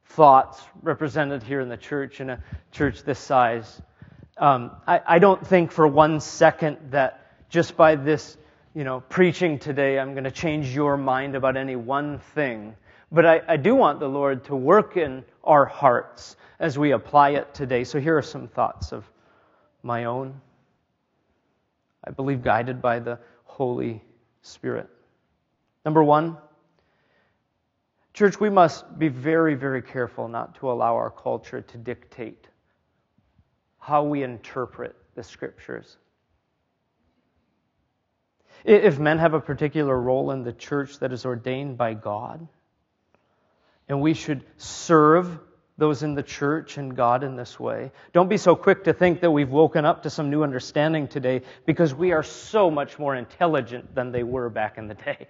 thoughts 0.06 0.62
represented 0.82 1.42
here 1.42 1.60
in 1.60 1.68
the 1.68 1.76
church, 1.76 2.22
in 2.22 2.30
a 2.30 2.42
church 2.72 3.02
this 3.02 3.18
size. 3.18 3.82
Um, 4.38 4.70
I, 4.86 5.02
I 5.06 5.18
don't 5.18 5.46
think 5.46 5.72
for 5.72 5.86
one 5.86 6.20
second 6.20 6.78
that 6.92 7.48
just 7.50 7.76
by 7.76 7.96
this, 7.96 8.38
you 8.74 8.82
know, 8.82 9.00
preaching 9.00 9.58
today, 9.58 9.98
I'm 9.98 10.12
going 10.12 10.24
to 10.24 10.30
change 10.30 10.74
your 10.74 10.96
mind 10.96 11.36
about 11.36 11.58
any 11.58 11.76
one 11.76 12.20
thing. 12.34 12.74
But 13.12 13.26
I, 13.26 13.42
I 13.46 13.56
do 13.58 13.74
want 13.74 14.00
the 14.00 14.08
Lord 14.08 14.44
to 14.44 14.56
work 14.56 14.96
in 14.96 15.22
our 15.44 15.66
hearts 15.66 16.36
as 16.58 16.78
we 16.78 16.92
apply 16.92 17.30
it 17.30 17.52
today. 17.52 17.84
So 17.84 18.00
here 18.00 18.16
are 18.16 18.22
some 18.22 18.48
thoughts 18.48 18.92
of 18.92 19.04
my 19.82 20.06
own. 20.06 20.40
I 22.02 22.10
believe 22.10 22.42
guided 22.42 22.80
by 22.80 23.00
the 23.00 23.18
Holy 23.56 24.02
Spirit. 24.42 24.86
Number 25.86 26.04
one, 26.04 26.36
church, 28.12 28.38
we 28.38 28.50
must 28.50 28.98
be 28.98 29.08
very, 29.08 29.54
very 29.54 29.80
careful 29.80 30.28
not 30.28 30.56
to 30.56 30.70
allow 30.70 30.94
our 30.94 31.10
culture 31.10 31.62
to 31.62 31.78
dictate 31.78 32.48
how 33.78 34.04
we 34.04 34.22
interpret 34.22 34.94
the 35.14 35.22
scriptures. 35.22 35.96
If 38.62 38.98
men 38.98 39.16
have 39.16 39.32
a 39.32 39.40
particular 39.40 39.98
role 39.98 40.32
in 40.32 40.42
the 40.42 40.52
church 40.52 40.98
that 40.98 41.10
is 41.10 41.24
ordained 41.24 41.78
by 41.78 41.94
God, 41.94 42.46
and 43.88 44.02
we 44.02 44.12
should 44.12 44.44
serve 44.58 45.38
those 45.78 46.02
in 46.02 46.14
the 46.14 46.22
church 46.22 46.78
and 46.78 46.96
God 46.96 47.22
in 47.22 47.36
this 47.36 47.60
way. 47.60 47.90
Don't 48.12 48.28
be 48.28 48.38
so 48.38 48.56
quick 48.56 48.84
to 48.84 48.92
think 48.92 49.20
that 49.20 49.30
we've 49.30 49.50
woken 49.50 49.84
up 49.84 50.02
to 50.04 50.10
some 50.10 50.30
new 50.30 50.42
understanding 50.42 51.06
today 51.06 51.42
because 51.66 51.94
we 51.94 52.12
are 52.12 52.22
so 52.22 52.70
much 52.70 52.98
more 52.98 53.14
intelligent 53.14 53.94
than 53.94 54.10
they 54.10 54.22
were 54.22 54.48
back 54.48 54.78
in 54.78 54.88
the 54.88 54.94
day. 54.94 55.28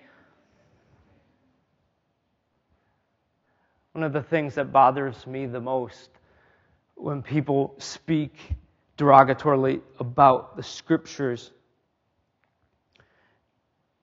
One 3.93 4.05
of 4.05 4.13
the 4.13 4.23
things 4.23 4.55
that 4.55 4.73
bothers 4.73 5.27
me 5.27 5.47
the 5.47 5.61
most 5.61 6.11
when 6.95 7.23
people 7.23 7.75
speak 7.79 8.37
derogatorily 8.99 9.81
about 9.99 10.57
the 10.57 10.63
scriptures 10.63 11.51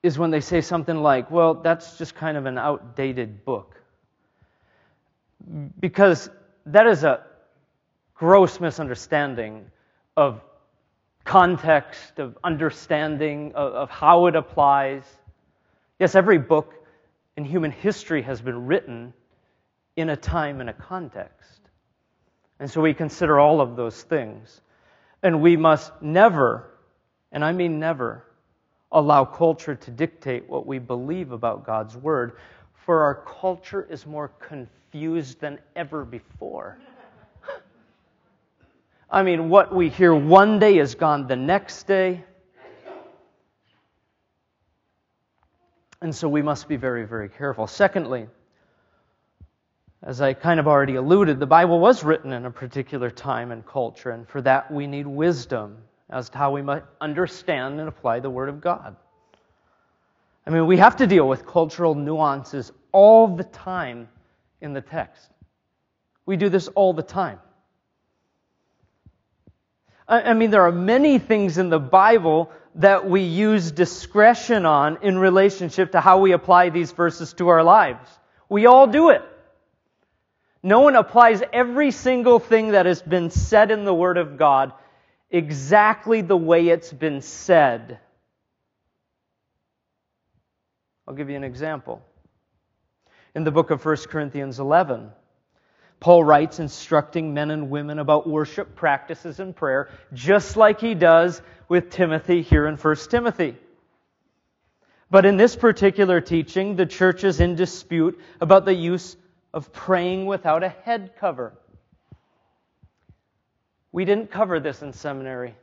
is 0.02 0.20
when 0.20 0.32
they 0.32 0.42
say 0.42 0.60
something 0.60 0.98
like, 0.98 1.32
well, 1.32 1.54
that's 1.54 1.98
just 1.98 2.16
kind 2.16 2.38
of 2.38 2.46
an 2.46 2.58
outdated 2.58 3.46
book 3.46 3.83
because 5.80 6.30
that 6.68 6.88
is 6.88 7.04
a 7.04 7.24
gross 8.16 8.60
misunderstanding 8.60 9.66
of 10.16 10.42
context, 11.26 12.20
of 12.20 12.38
understanding 12.44 13.54
of, 13.56 13.74
of, 13.74 13.90
how 13.90 14.28
it 14.28 14.36
applies. 14.36 15.04
Yes, 16.00 16.16
every 16.16 16.38
book 16.38 16.74
in 17.38 17.46
human 17.46 17.72
history 17.72 18.22
has 18.22 18.42
been 18.42 18.66
written 18.66 19.14
in 19.96 20.10
a 20.10 20.16
time 20.16 20.62
and 20.62 20.70
a 20.70 20.74
context. 20.74 21.62
And 22.60 22.70
so 22.70 22.82
we 22.82 22.94
consider 22.94 23.40
all 23.40 23.62
of 23.62 23.76
those 23.76 24.02
things. 24.04 24.62
And 25.22 25.42
we 25.42 25.58
must 25.58 25.92
never, 26.02 26.70
and 27.32 27.44
I 27.44 27.52
mean 27.52 27.80
never, 27.80 28.26
allow 28.92 29.26
culture 29.26 29.76
to 29.76 29.92
dictate 29.92 30.48
what 30.48 30.68
we 30.68 30.80
believe 30.80 31.32
about 31.32 31.66
God's 31.66 31.96
Word, 31.96 32.34
for 32.86 33.04
our 33.04 33.16
culture 33.16 33.88
is 33.90 34.06
more 34.06 34.28
confused 34.28 34.83
confused 34.94 35.40
than 35.42 35.58
ever 35.76 36.06
before. 36.06 36.78
I 39.10 39.24
mean, 39.24 39.50
what 39.50 39.74
we 39.74 39.90
hear 39.90 40.14
one 40.14 40.60
day 40.60 40.78
is 40.78 40.94
gone 40.94 41.26
the 41.26 41.36
next 41.36 41.88
day. 41.88 42.24
And 46.00 46.14
so 46.14 46.30
we 46.30 46.44
must 46.44 46.68
be 46.68 46.76
very, 46.76 47.08
very 47.08 47.28
careful. 47.28 47.66
Secondly, 47.66 48.28
as 50.04 50.22
I 50.22 50.34
kind 50.34 50.60
of 50.60 50.68
already 50.68 50.94
alluded, 50.94 51.40
the 51.40 51.48
Bible 51.48 51.80
was 51.80 52.04
written 52.04 52.32
in 52.32 52.46
a 52.46 52.52
particular 52.52 53.10
time 53.10 53.52
and 53.52 53.66
culture, 53.66 54.12
and 54.12 54.30
for 54.30 54.44
that 54.44 54.72
we 54.72 54.86
need 54.86 55.08
wisdom 55.08 55.78
as 56.12 56.30
to 56.30 56.38
how 56.38 56.52
we 56.52 56.62
might 56.62 56.84
understand 57.02 57.80
and 57.80 57.90
apply 57.90 58.20
the 58.20 58.30
Word 58.30 58.50
of 58.50 58.62
God. 58.62 58.96
I 60.46 60.52
mean, 60.52 60.68
we 60.68 60.78
have 60.78 60.98
to 60.98 61.08
deal 61.08 61.28
with 61.28 61.48
cultural 61.48 61.96
nuances 61.96 62.72
all 62.92 63.36
the 63.36 63.46
time 63.46 64.08
in 64.64 64.74
the 64.74 64.82
text. 64.82 65.30
We 66.26 66.38
do 66.38 66.50
this 66.50 66.68
all 66.70 66.94
the 66.94 67.04
time. 67.04 67.40
I 70.08 70.34
mean, 70.34 70.52
there 70.52 70.64
are 70.64 70.72
many 70.72 71.20
things 71.20 71.58
in 71.58 71.70
the 71.70 71.80
Bible 71.80 72.52
that 72.76 73.08
we 73.08 73.22
use 73.22 73.72
discretion 73.72 74.66
on 74.66 74.98
in 75.02 75.18
relationship 75.18 75.92
to 75.92 76.02
how 76.02 76.20
we 76.20 76.34
apply 76.34 76.70
these 76.70 76.92
verses 76.92 77.34
to 77.34 77.48
our 77.50 77.64
lives. 77.64 78.10
We 78.50 78.66
all 78.66 78.88
do 78.88 79.10
it. 79.12 79.22
No 80.62 80.82
one 80.82 80.96
applies 80.96 81.42
every 81.52 81.92
single 81.92 82.40
thing 82.40 82.72
that 82.72 82.86
has 82.86 83.02
been 83.02 83.30
said 83.30 83.72
in 83.72 83.86
the 83.86 83.94
Word 83.94 84.18
of 84.18 84.38
God 84.38 84.74
exactly 85.30 86.22
the 86.22 86.38
way 86.38 86.70
it's 86.70 86.92
been 86.92 87.22
said. 87.22 88.00
I'll 91.08 91.16
give 91.16 91.30
you 91.30 91.36
an 91.36 91.44
example. 91.44 92.02
In 93.36 93.44
the 93.44 93.52
book 93.52 93.72
of 93.72 93.84
1 93.84 93.98
Corinthians 94.10 94.60
11, 94.60 95.12
Paul 96.00 96.24
writes 96.24 96.60
instructing 96.60 97.34
men 97.34 97.50
and 97.50 97.70
women 97.70 97.98
about 97.98 98.28
worship 98.30 98.76
practices 98.76 99.40
and 99.40 99.56
prayer, 99.56 99.90
just 100.14 100.56
like 100.56 100.80
he 100.80 100.94
does 100.94 101.42
with 101.68 101.90
Timothy 101.90 102.42
here 102.42 102.68
in 102.68 102.76
1 102.76 102.96
Timothy. 103.10 103.58
But 105.10 105.26
in 105.26 105.38
this 105.38 105.56
particular 105.56 106.22
teaching, 106.22 106.76
the 106.76 106.86
church 106.86 107.24
is 107.24 107.40
in 107.40 107.56
dispute 107.56 108.20
about 108.42 108.66
the 108.66 108.74
use 108.74 109.16
of 109.54 109.72
praying 109.72 110.26
without 110.26 110.64
a 110.64 110.70
head 110.70 111.14
cover. 111.20 111.54
We 113.92 114.06
didn't 114.06 114.32
cover 114.32 114.60
this 114.60 114.82
in 114.82 114.94
seminary. 114.94 115.56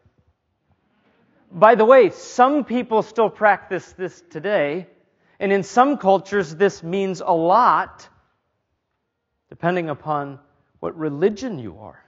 By 1.53 1.75
the 1.75 1.85
way, 1.85 2.11
some 2.11 2.65
people 2.65 3.03
still 3.03 3.29
practice 3.29 3.93
this 3.93 4.23
today, 4.31 4.87
and 5.40 5.50
in 5.50 5.62
some 5.62 5.96
cultures, 5.96 6.55
this 6.55 6.83
means 6.83 7.22
a 7.24 7.33
lot, 7.33 8.07
depending 9.48 9.88
upon 9.88 10.38
what 10.81 10.96
religion 10.98 11.59
you 11.59 11.79
are. 11.79 12.05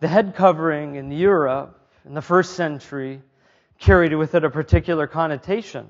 The 0.00 0.08
head 0.08 0.34
covering 0.34 0.96
in 0.96 1.12
Europe 1.12 1.80
in 2.04 2.14
the 2.14 2.20
first 2.20 2.54
century 2.54 3.22
carried 3.78 4.12
with 4.12 4.34
it 4.34 4.42
a 4.42 4.50
particular 4.50 5.06
connotation. 5.06 5.86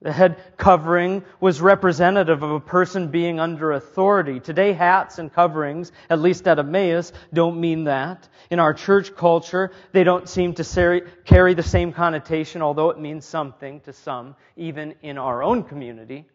The 0.00 0.12
head 0.12 0.40
covering 0.56 1.24
was 1.40 1.60
representative 1.60 2.44
of 2.44 2.52
a 2.52 2.60
person 2.60 3.08
being 3.08 3.40
under 3.40 3.72
authority. 3.72 4.38
Today, 4.38 4.72
hats 4.72 5.18
and 5.18 5.32
coverings, 5.32 5.90
at 6.08 6.20
least 6.20 6.46
at 6.46 6.60
Emmaus, 6.60 7.12
don't 7.32 7.60
mean 7.60 7.84
that. 7.84 8.28
In 8.48 8.60
our 8.60 8.74
church 8.74 9.16
culture, 9.16 9.72
they 9.90 10.04
don't 10.04 10.28
seem 10.28 10.54
to 10.54 11.02
carry 11.24 11.54
the 11.54 11.64
same 11.64 11.92
connotation, 11.92 12.62
although 12.62 12.90
it 12.90 13.00
means 13.00 13.24
something 13.24 13.80
to 13.80 13.92
some, 13.92 14.36
even 14.56 14.94
in 15.02 15.18
our 15.18 15.42
own 15.42 15.64
community. 15.64 16.26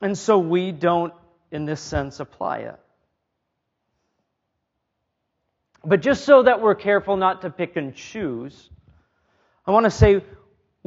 And 0.00 0.16
so 0.16 0.38
we 0.38 0.70
don't, 0.70 1.12
in 1.50 1.64
this 1.64 1.80
sense, 1.80 2.20
apply 2.20 2.58
it. 2.58 2.78
But 5.84 6.00
just 6.00 6.24
so 6.24 6.44
that 6.44 6.60
we're 6.60 6.76
careful 6.76 7.16
not 7.16 7.42
to 7.42 7.50
pick 7.50 7.76
and 7.76 7.92
choose, 7.92 8.70
I 9.66 9.72
want 9.72 9.84
to 9.84 9.90
say 9.90 10.22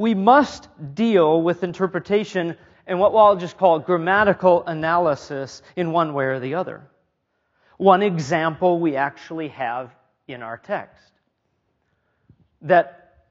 we 0.00 0.14
must 0.14 0.66
deal 0.94 1.42
with 1.42 1.62
interpretation 1.62 2.56
and 2.86 2.98
what 2.98 3.14
I'll 3.14 3.36
just 3.36 3.58
call 3.58 3.78
grammatical 3.80 4.64
analysis 4.64 5.60
in 5.76 5.92
one 5.92 6.14
way 6.14 6.24
or 6.24 6.40
the 6.40 6.54
other. 6.54 6.80
One 7.76 8.02
example 8.02 8.80
we 8.80 8.96
actually 8.96 9.48
have 9.48 9.94
in 10.26 10.42
our 10.42 10.56
text. 10.56 11.12
That 12.62 13.26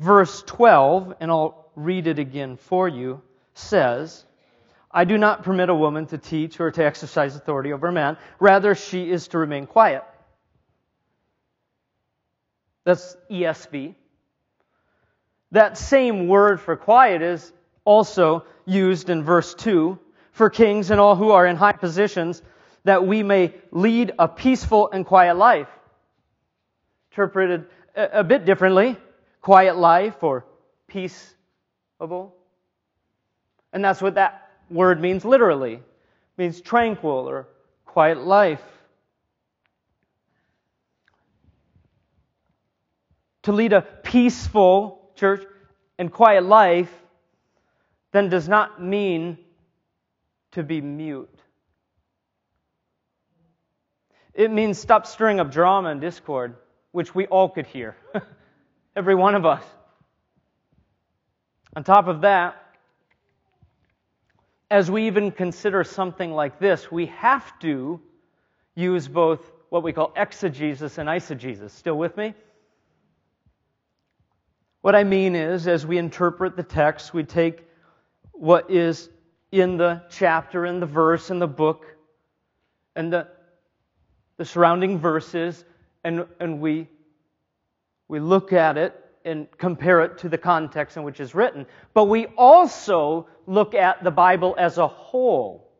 verse 0.00 0.42
12, 0.48 1.14
and 1.20 1.30
I'll 1.30 1.70
read 1.76 2.08
it 2.08 2.18
again 2.18 2.56
for 2.56 2.88
you, 2.88 3.22
says, 3.54 4.24
I 4.90 5.04
do 5.04 5.16
not 5.16 5.44
permit 5.44 5.68
a 5.68 5.74
woman 5.76 6.06
to 6.06 6.18
teach 6.18 6.58
or 6.58 6.72
to 6.72 6.84
exercise 6.84 7.36
authority 7.36 7.72
over 7.72 7.86
a 7.86 7.92
man. 7.92 8.16
Rather, 8.40 8.74
she 8.74 9.08
is 9.08 9.28
to 9.28 9.38
remain 9.38 9.66
quiet. 9.66 10.02
That's 12.84 13.16
ESV. 13.30 13.94
That 15.52 15.78
same 15.78 16.28
word 16.28 16.60
for 16.60 16.76
quiet 16.76 17.22
is 17.22 17.52
also 17.84 18.44
used 18.66 19.08
in 19.08 19.22
verse 19.22 19.54
2 19.54 19.98
for 20.32 20.50
kings 20.50 20.90
and 20.90 21.00
all 21.00 21.16
who 21.16 21.30
are 21.30 21.46
in 21.46 21.56
high 21.56 21.72
positions 21.72 22.42
that 22.84 23.06
we 23.06 23.22
may 23.22 23.54
lead 23.70 24.12
a 24.18 24.28
peaceful 24.28 24.90
and 24.90 25.04
quiet 25.04 25.36
life. 25.36 25.68
Interpreted 27.10 27.66
a 27.94 28.22
bit 28.22 28.44
differently, 28.44 28.96
quiet 29.40 29.76
life 29.76 30.22
or 30.22 30.44
peaceable. 30.86 32.34
And 33.72 33.84
that's 33.84 34.00
what 34.00 34.14
that 34.14 34.50
word 34.70 35.00
means 35.00 35.24
literally. 35.24 35.74
It 35.74 35.82
means 36.36 36.60
tranquil 36.60 37.28
or 37.28 37.48
quiet 37.84 38.18
life. 38.18 38.62
To 43.44 43.52
lead 43.52 43.72
a 43.72 43.80
peaceful 43.82 44.97
church, 45.18 45.44
and 45.98 46.12
quiet 46.12 46.44
life, 46.44 46.90
then 48.12 48.28
does 48.28 48.48
not 48.48 48.82
mean 48.82 49.38
to 50.52 50.62
be 50.62 50.80
mute. 50.80 51.28
It 54.32 54.50
means 54.50 54.78
stop 54.78 55.06
stirring 55.06 55.40
up 55.40 55.50
drama 55.50 55.90
and 55.90 56.00
discord, 56.00 56.56
which 56.92 57.14
we 57.14 57.26
all 57.26 57.48
could 57.48 57.66
hear. 57.66 57.96
Every 58.96 59.14
one 59.14 59.34
of 59.34 59.44
us. 59.44 59.64
On 61.76 61.84
top 61.84 62.06
of 62.06 62.22
that, 62.22 62.56
as 64.70 64.90
we 64.90 65.06
even 65.06 65.30
consider 65.30 65.82
something 65.84 66.32
like 66.32 66.58
this, 66.58 66.90
we 66.90 67.06
have 67.06 67.58
to 67.60 68.00
use 68.74 69.08
both 69.08 69.40
what 69.70 69.82
we 69.82 69.92
call 69.92 70.12
exegesis 70.16 70.98
and 70.98 71.08
eisegesis. 71.08 71.70
Still 71.70 71.98
with 71.98 72.16
me? 72.16 72.34
What 74.88 74.96
I 74.96 75.04
mean 75.04 75.36
is, 75.36 75.68
as 75.68 75.84
we 75.84 75.98
interpret 75.98 76.56
the 76.56 76.62
text, 76.62 77.12
we 77.12 77.22
take 77.22 77.62
what 78.32 78.70
is 78.70 79.10
in 79.52 79.76
the 79.76 80.00
chapter, 80.08 80.64
in 80.64 80.80
the 80.80 80.86
verse, 80.86 81.28
in 81.28 81.38
the 81.38 81.46
book, 81.46 81.84
and 82.96 83.12
the, 83.12 83.28
the 84.38 84.46
surrounding 84.46 84.98
verses, 84.98 85.62
and, 86.04 86.24
and 86.40 86.58
we, 86.62 86.88
we 88.08 88.18
look 88.18 88.54
at 88.54 88.78
it 88.78 88.94
and 89.26 89.46
compare 89.58 90.00
it 90.00 90.16
to 90.20 90.30
the 90.30 90.38
context 90.38 90.96
in 90.96 91.02
which 91.02 91.20
it's 91.20 91.34
written. 91.34 91.66
But 91.92 92.04
we 92.04 92.24
also 92.38 93.28
look 93.46 93.74
at 93.74 94.02
the 94.02 94.10
Bible 94.10 94.54
as 94.56 94.78
a 94.78 94.88
whole 94.88 95.70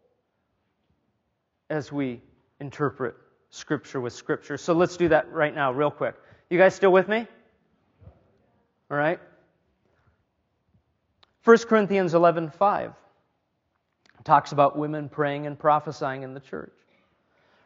as 1.71 1.90
we 1.90 2.21
interpret 2.61 3.16
Scripture 3.49 4.03
with 4.03 4.12
Scripture. 4.12 4.59
So 4.59 4.75
let's 4.75 4.99
do 4.99 5.09
that 5.09 5.33
right 5.33 5.55
now, 5.55 5.73
real 5.73 5.90
quick. 5.90 6.14
You 6.51 6.59
guys 6.59 6.75
still 6.75 6.92
with 6.92 7.09
me? 7.09 7.27
All 8.90 8.96
right? 8.96 9.20
1 11.44 11.57
Corinthians 11.68 12.14
11:5 12.14 12.94
talks 14.24 14.53
about 14.53 14.77
women 14.77 15.09
praying 15.09 15.46
and 15.46 15.59
prophesying 15.59 16.22
in 16.22 16.35
the 16.35 16.40
church. 16.40 16.72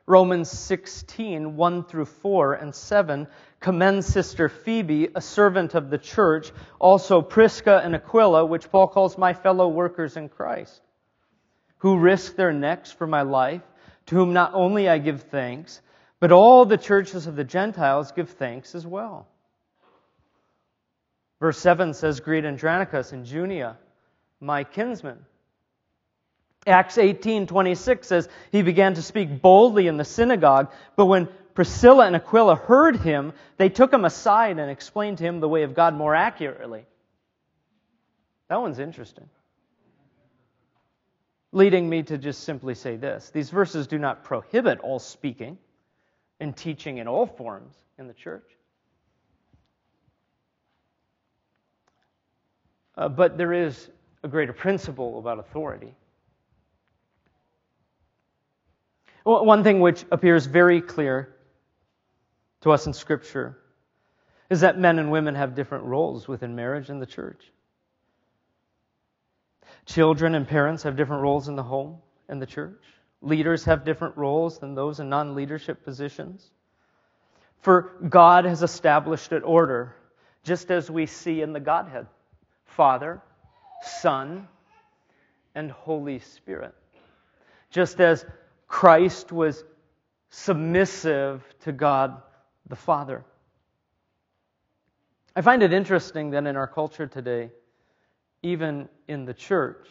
Romans 0.06 0.50
16, 0.50 1.56
1 1.56 1.84
through 1.84 2.04
4 2.04 2.54
and 2.54 2.74
7 2.74 3.28
commends 3.60 4.06
Sister 4.06 4.48
Phoebe, 4.48 5.08
a 5.14 5.20
servant 5.20 5.74
of 5.74 5.90
the 5.90 5.98
church, 5.98 6.50
also 6.80 7.22
Prisca 7.22 7.80
and 7.84 7.94
Aquila, 7.94 8.44
which 8.44 8.70
Paul 8.70 8.88
calls 8.88 9.16
my 9.16 9.32
fellow 9.32 9.68
workers 9.68 10.16
in 10.16 10.28
Christ, 10.28 10.82
who 11.78 11.98
risked 11.98 12.36
their 12.36 12.52
necks 12.52 12.90
for 12.90 13.06
my 13.06 13.22
life, 13.22 13.62
to 14.06 14.16
whom 14.16 14.32
not 14.32 14.54
only 14.54 14.88
I 14.88 14.98
give 14.98 15.22
thanks, 15.22 15.80
but 16.18 16.32
all 16.32 16.64
the 16.64 16.78
churches 16.78 17.28
of 17.28 17.36
the 17.36 17.44
Gentiles 17.44 18.10
give 18.12 18.30
thanks 18.30 18.74
as 18.74 18.86
well. 18.86 19.28
Verse 21.42 21.58
7 21.58 21.92
says, 21.92 22.20
Greet 22.20 22.44
Andronicus 22.44 23.10
and 23.10 23.26
Junia, 23.26 23.76
my 24.38 24.62
kinsmen. 24.62 25.26
Acts 26.68 26.98
18:26 26.98 28.04
says 28.04 28.28
he 28.52 28.62
began 28.62 28.94
to 28.94 29.02
speak 29.02 29.42
boldly 29.42 29.88
in 29.88 29.96
the 29.96 30.04
synagogue, 30.04 30.70
but 30.94 31.06
when 31.06 31.28
Priscilla 31.54 32.06
and 32.06 32.14
Aquila 32.14 32.54
heard 32.54 32.94
him, 32.94 33.32
they 33.56 33.68
took 33.68 33.92
him 33.92 34.04
aside 34.04 34.60
and 34.60 34.70
explained 34.70 35.18
to 35.18 35.24
him 35.24 35.40
the 35.40 35.48
way 35.48 35.64
of 35.64 35.74
God 35.74 35.94
more 35.94 36.14
accurately. 36.14 36.86
That 38.48 38.60
one's 38.60 38.78
interesting. 38.78 39.28
Leading 41.50 41.88
me 41.88 42.04
to 42.04 42.18
just 42.18 42.44
simply 42.44 42.76
say 42.76 42.94
this 42.94 43.30
these 43.30 43.50
verses 43.50 43.88
do 43.88 43.98
not 43.98 44.22
prohibit 44.22 44.78
all 44.78 45.00
speaking 45.00 45.58
and 46.38 46.56
teaching 46.56 46.98
in 46.98 47.08
all 47.08 47.26
forms 47.26 47.74
in 47.98 48.06
the 48.06 48.14
church. 48.14 48.46
Uh, 52.96 53.08
but 53.08 53.38
there 53.38 53.52
is 53.52 53.90
a 54.22 54.28
greater 54.28 54.52
principle 54.52 55.18
about 55.18 55.38
authority. 55.38 55.94
One 59.24 59.62
thing 59.62 59.80
which 59.80 60.04
appears 60.10 60.46
very 60.46 60.80
clear 60.80 61.36
to 62.62 62.72
us 62.72 62.86
in 62.86 62.92
Scripture 62.92 63.58
is 64.50 64.60
that 64.60 64.78
men 64.78 64.98
and 64.98 65.10
women 65.10 65.34
have 65.34 65.54
different 65.54 65.84
roles 65.84 66.26
within 66.26 66.56
marriage 66.56 66.90
and 66.90 67.00
the 67.00 67.06
church. 67.06 67.52
Children 69.86 70.34
and 70.34 70.46
parents 70.46 70.82
have 70.82 70.96
different 70.96 71.22
roles 71.22 71.48
in 71.48 71.56
the 71.56 71.62
home 71.62 71.98
and 72.28 72.42
the 72.42 72.46
church. 72.46 72.82
Leaders 73.20 73.64
have 73.64 73.84
different 73.84 74.16
roles 74.16 74.58
than 74.58 74.74
those 74.74 75.00
in 75.00 75.08
non 75.08 75.34
leadership 75.34 75.84
positions. 75.84 76.50
For 77.60 77.92
God 78.08 78.44
has 78.44 78.62
established 78.62 79.30
an 79.30 79.44
order, 79.44 79.94
just 80.42 80.70
as 80.70 80.90
we 80.90 81.06
see 81.06 81.42
in 81.42 81.52
the 81.52 81.60
Godhead. 81.60 82.06
Father, 82.76 83.20
Son, 83.82 84.48
and 85.54 85.70
Holy 85.70 86.18
Spirit. 86.18 86.74
just 87.70 88.00
as 88.00 88.24
Christ 88.68 89.32
was 89.32 89.64
submissive 90.30 91.42
to 91.60 91.72
God 91.72 92.22
the 92.68 92.76
Father. 92.76 93.24
I 95.34 95.40
find 95.40 95.62
it 95.62 95.72
interesting 95.72 96.30
that 96.30 96.46
in 96.46 96.56
our 96.56 96.66
culture 96.66 97.06
today, 97.06 97.50
even 98.42 98.88
in 99.08 99.24
the 99.24 99.34
church, 99.34 99.88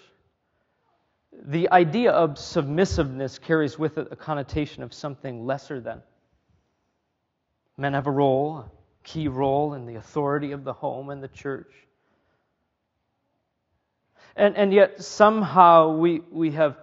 the 1.31 1.71
idea 1.71 2.11
of 2.11 2.37
submissiveness 2.37 3.39
carries 3.39 3.79
with 3.79 3.97
it 3.97 4.07
a 4.11 4.15
connotation 4.15 4.83
of 4.83 4.93
something 4.93 5.45
lesser 5.45 5.79
than. 5.79 6.01
Men 7.77 7.93
have 7.93 8.07
a 8.07 8.11
role, 8.11 8.57
a 8.57 8.71
key 9.03 9.27
role 9.27 9.73
in 9.73 9.85
the 9.85 9.95
authority 9.95 10.51
of 10.51 10.63
the 10.63 10.73
home 10.73 11.09
and 11.09 11.23
the 11.23 11.29
church. 11.29 11.71
And, 14.35 14.55
and 14.55 14.73
yet 14.73 15.03
somehow 15.03 15.95
we, 15.95 16.21
we 16.31 16.51
have 16.51 16.77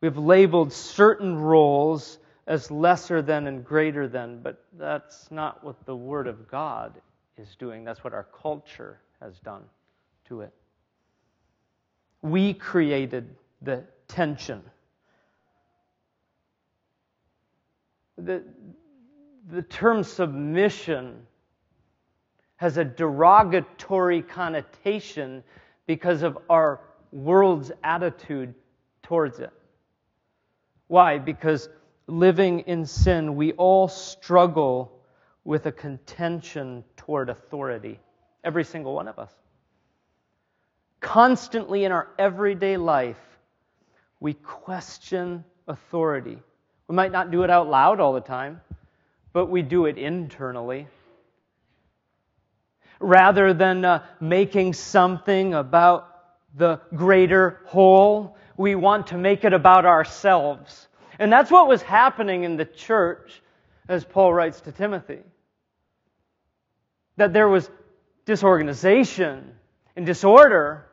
we've 0.00 0.18
labeled 0.18 0.72
certain 0.72 1.36
roles 1.36 2.18
as 2.46 2.70
lesser 2.70 3.22
than 3.22 3.46
and 3.46 3.64
greater 3.64 4.06
than, 4.08 4.40
but 4.42 4.62
that's 4.76 5.30
not 5.30 5.64
what 5.64 5.84
the 5.86 5.96
Word 5.96 6.26
of 6.26 6.50
God 6.50 7.00
is 7.38 7.54
doing. 7.56 7.84
That's 7.84 8.04
what 8.04 8.12
our 8.12 8.26
culture 8.42 9.00
has 9.20 9.38
done 9.40 9.62
to 10.28 10.42
it. 10.42 10.52
We 12.20 12.54
created 12.54 13.34
the 13.62 13.84
tension. 14.08 14.62
The, 18.18 18.42
the 19.50 19.62
term 19.62 20.04
submission 20.04 21.26
has 22.56 22.76
a 22.76 22.84
derogatory 22.84 24.22
connotation 24.22 25.42
because 25.86 26.22
of 26.22 26.38
our 26.48 26.80
world's 27.12 27.70
attitude 27.82 28.54
towards 29.02 29.38
it. 29.38 29.50
Why? 30.88 31.18
Because 31.18 31.68
living 32.06 32.60
in 32.60 32.86
sin, 32.86 33.36
we 33.36 33.52
all 33.52 33.88
struggle 33.88 34.92
with 35.44 35.66
a 35.66 35.72
contention 35.72 36.84
toward 36.96 37.28
authority. 37.28 38.00
Every 38.42 38.64
single 38.64 38.94
one 38.94 39.08
of 39.08 39.18
us. 39.18 39.32
Constantly 41.00 41.84
in 41.84 41.92
our 41.92 42.08
everyday 42.18 42.76
life, 42.76 43.20
we 44.20 44.34
question 44.34 45.44
authority. 45.68 46.38
We 46.88 46.94
might 46.94 47.12
not 47.12 47.30
do 47.30 47.42
it 47.42 47.50
out 47.50 47.68
loud 47.68 48.00
all 48.00 48.12
the 48.14 48.20
time, 48.20 48.60
but 49.32 49.46
we 49.46 49.62
do 49.62 49.86
it 49.86 49.98
internally. 49.98 50.86
Rather 53.04 53.52
than 53.52 53.84
uh, 53.84 54.02
making 54.20 54.72
something 54.72 55.54
about 55.54 56.10
the 56.54 56.80
greater 56.94 57.60
whole, 57.66 58.36
we 58.56 58.74
want 58.74 59.08
to 59.08 59.18
make 59.18 59.44
it 59.44 59.52
about 59.52 59.84
ourselves. 59.84 60.88
And 61.18 61.32
that's 61.32 61.50
what 61.50 61.68
was 61.68 61.82
happening 61.82 62.44
in 62.44 62.56
the 62.56 62.64
church, 62.64 63.42
as 63.88 64.04
Paul 64.04 64.32
writes 64.32 64.60
to 64.62 64.72
Timothy. 64.72 65.20
That 67.16 67.32
there 67.32 67.48
was 67.48 67.70
disorganization 68.24 69.54
and 69.96 70.06
disorder 70.06 70.86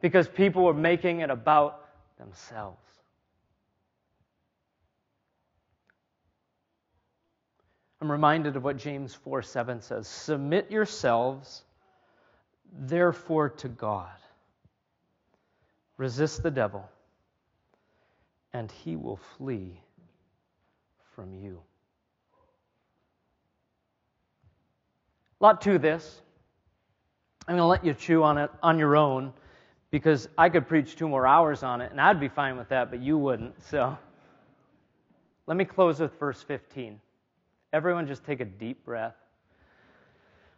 because 0.00 0.28
people 0.28 0.64
were 0.64 0.74
making 0.74 1.20
it 1.20 1.30
about 1.30 1.86
themselves. 2.18 2.78
I'm 8.02 8.10
reminded 8.10 8.56
of 8.56 8.64
what 8.64 8.78
James 8.78 9.14
4 9.14 9.42
7 9.42 9.80
says 9.80 10.08
Submit 10.08 10.72
yourselves, 10.72 11.62
therefore, 12.72 13.50
to 13.50 13.68
God. 13.68 14.10
Resist 15.98 16.42
the 16.42 16.50
devil 16.50 16.84
and 18.52 18.72
he 18.72 18.96
will 18.96 19.20
flee 19.38 19.80
from 21.14 21.32
you. 21.32 21.60
A 25.40 25.44
lot 25.44 25.60
to 25.60 25.78
this. 25.78 26.22
I'm 27.46 27.54
going 27.54 27.58
to 27.58 27.66
let 27.66 27.84
you 27.84 27.94
chew 27.94 28.24
on 28.24 28.36
it 28.36 28.50
on 28.64 28.80
your 28.80 28.96
own 28.96 29.32
because 29.92 30.28
I 30.36 30.48
could 30.48 30.66
preach 30.66 30.96
two 30.96 31.08
more 31.08 31.24
hours 31.24 31.62
on 31.62 31.80
it 31.80 31.92
and 31.92 32.00
I'd 32.00 32.18
be 32.18 32.28
fine 32.28 32.56
with 32.56 32.70
that, 32.70 32.90
but 32.90 33.00
you 33.00 33.16
wouldn't. 33.16 33.62
So 33.62 33.96
let 35.46 35.56
me 35.56 35.64
close 35.64 36.00
with 36.00 36.18
verse 36.18 36.42
15. 36.42 36.98
Everyone 37.72 38.06
just 38.06 38.24
take 38.24 38.40
a 38.40 38.44
deep 38.44 38.84
breath. 38.84 39.14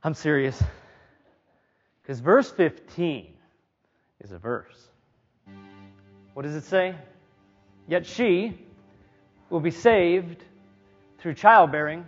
I'm 0.02 0.14
serious. 0.14 0.60
Because 2.02 2.20
verse 2.20 2.50
15 2.50 3.32
is 4.20 4.32
a 4.32 4.38
verse. 4.38 4.88
What 6.34 6.42
does 6.42 6.56
it 6.56 6.64
say? 6.64 6.96
Yet 7.86 8.04
she 8.04 8.58
will 9.48 9.60
be 9.60 9.70
saved 9.70 10.42
through 11.18 11.34
childbearing 11.34 12.04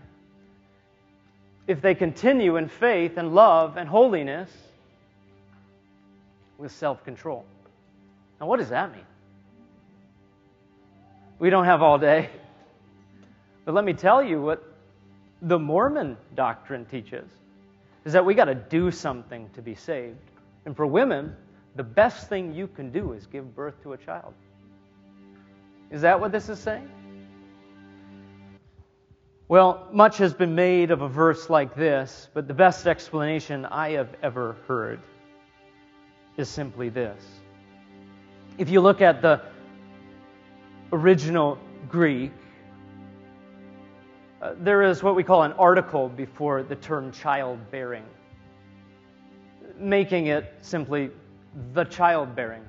if 1.66 1.80
they 1.80 1.94
continue 1.94 2.56
in 2.56 2.68
faith 2.68 3.16
and 3.16 3.34
love 3.34 3.76
and 3.76 3.88
holiness 3.88 4.50
with 6.58 6.72
self 6.72 7.04
control. 7.04 7.44
Now, 8.40 8.46
what 8.46 8.58
does 8.58 8.70
that 8.70 8.92
mean? 8.92 9.06
We 11.38 11.50
don't 11.50 11.64
have 11.64 11.82
all 11.82 11.98
day. 11.98 12.30
But 13.64 13.74
let 13.74 13.84
me 13.84 13.92
tell 13.92 14.22
you 14.22 14.40
what 14.40 14.75
the 15.46 15.58
Mormon 15.58 16.16
doctrine 16.34 16.84
teaches 16.86 17.30
is 18.04 18.12
that 18.12 18.24
we 18.24 18.34
got 18.34 18.46
to 18.46 18.54
do 18.54 18.90
something 18.90 19.48
to 19.54 19.62
be 19.62 19.76
saved. 19.76 20.18
And 20.64 20.76
for 20.76 20.86
women, 20.86 21.34
the 21.76 21.84
best 21.84 22.28
thing 22.28 22.52
you 22.52 22.66
can 22.66 22.90
do 22.90 23.12
is 23.12 23.26
give 23.26 23.54
birth 23.54 23.80
to 23.84 23.92
a 23.92 23.96
child. 23.96 24.34
Is 25.90 26.02
that 26.02 26.20
what 26.20 26.32
this 26.32 26.48
is 26.48 26.58
saying? 26.58 26.90
Well, 29.46 29.86
much 29.92 30.18
has 30.18 30.34
been 30.34 30.56
made 30.56 30.90
of 30.90 31.02
a 31.02 31.08
verse 31.08 31.48
like 31.48 31.76
this, 31.76 32.28
but 32.34 32.48
the 32.48 32.54
best 32.54 32.88
explanation 32.88 33.64
I 33.66 33.90
have 33.90 34.08
ever 34.24 34.56
heard 34.66 34.98
is 36.36 36.48
simply 36.48 36.88
this. 36.88 37.22
If 38.58 38.68
you 38.68 38.80
look 38.80 39.00
at 39.00 39.22
the 39.22 39.42
original 40.92 41.58
Greek, 41.88 42.32
uh, 44.42 44.54
there 44.58 44.82
is 44.82 45.02
what 45.02 45.16
we 45.16 45.22
call 45.22 45.42
an 45.42 45.52
article 45.52 46.08
before 46.08 46.62
the 46.62 46.76
term 46.76 47.10
childbearing, 47.10 48.04
making 49.78 50.26
it 50.26 50.54
simply 50.60 51.10
the 51.72 51.84
childbearing. 51.84 52.62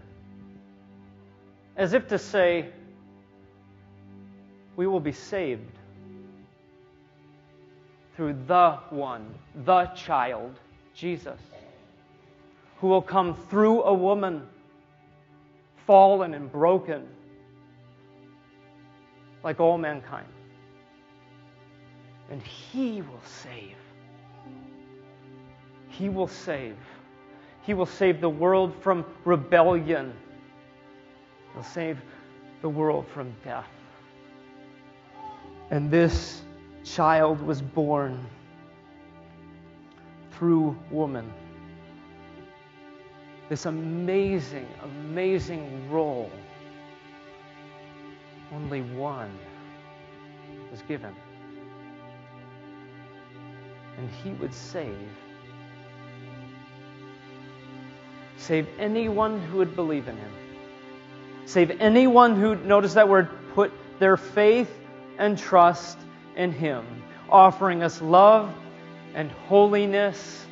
As 1.76 1.94
if 1.94 2.08
to 2.08 2.18
say, 2.18 2.70
we 4.78 4.88
will 4.88 5.00
be 5.00 5.12
saved 5.12 5.78
through 8.16 8.36
the 8.48 8.80
one, 8.90 9.34
the 9.66 9.86
child, 9.88 10.60
Jesus, 10.94 11.40
who 12.80 12.88
will 12.88 13.02
come 13.02 13.36
through 13.50 13.84
a 13.84 13.94
woman 13.94 14.48
fallen 15.86 16.34
and 16.34 16.52
broken 16.52 17.08
like 19.44 19.60
all 19.60 19.78
mankind. 19.78 20.28
And 22.30 22.42
he 22.42 23.02
will 23.02 23.22
save. 23.24 23.76
He 25.90 26.10
will 26.10 26.28
save. 26.28 26.76
He 27.64 27.74
will 27.74 27.86
save 27.86 28.22
the 28.22 28.30
world 28.30 28.74
from 28.82 29.06
rebellion. 29.26 30.14
He'll 31.54 31.64
save 31.64 32.00
the 32.62 32.70
world 32.70 33.06
from 33.14 33.34
death. 33.44 33.68
And 35.70 35.92
this 35.92 36.42
child 36.84 37.42
was 37.42 37.62
born 37.62 38.26
through 40.32 40.78
woman. 40.92 41.32
This 43.50 43.66
amazing, 43.66 44.68
amazing 44.84 45.90
role. 45.90 46.32
Only 48.54 48.82
one 48.82 49.32
was 50.72 50.82
given. 50.84 51.14
And 53.98 54.10
he 54.24 54.32
would 54.32 54.54
save. 54.54 54.98
Save 58.38 58.68
anyone 58.78 59.42
who 59.42 59.58
would 59.58 59.76
believe 59.76 60.08
in 60.08 60.16
him. 60.16 60.32
Save 61.46 61.80
anyone 61.80 62.36
who, 62.36 62.56
notice 62.56 62.94
that 62.96 63.08
word, 63.08 63.30
put 63.54 63.72
their 64.00 64.18
faith 64.18 64.70
and 65.18 65.38
trust 65.38 65.98
in 66.36 66.52
Him, 66.52 66.86
offering 67.30 67.84
us 67.84 68.02
love 68.02 68.54
and 69.16 69.32
holiness 69.32 70.46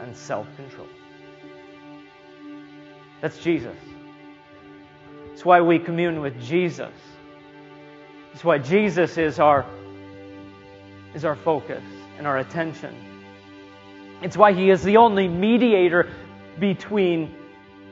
and 0.00 0.14
self 0.16 0.46
control. 0.56 0.86
That's 3.20 3.38
Jesus. 3.38 3.76
That's 5.28 5.44
why 5.44 5.60
we 5.60 5.78
commune 5.78 6.20
with 6.20 6.40
Jesus. 6.42 6.92
That's 8.28 8.44
why 8.44 8.58
Jesus 8.58 9.18
is 9.18 9.38
our, 9.38 9.64
is 11.14 11.24
our 11.24 11.36
focus 11.36 11.82
and 12.20 12.26
our 12.26 12.36
attention. 12.36 12.94
It's 14.20 14.36
why 14.36 14.52
He 14.52 14.68
is 14.68 14.82
the 14.82 14.98
only 14.98 15.26
mediator 15.26 16.10
between 16.58 17.34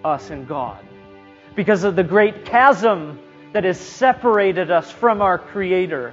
us 0.05 0.29
and 0.29 0.47
God. 0.47 0.87
Because 1.57 1.83
of 1.83 1.97
the 1.97 2.05
great 2.05 2.45
chasm 2.45 3.19
that 3.55 3.65
has 3.65 3.81
separated 3.81 4.71
us 4.71 4.91
from 4.91 5.23
our 5.23 5.39
Creator. 5.39 6.13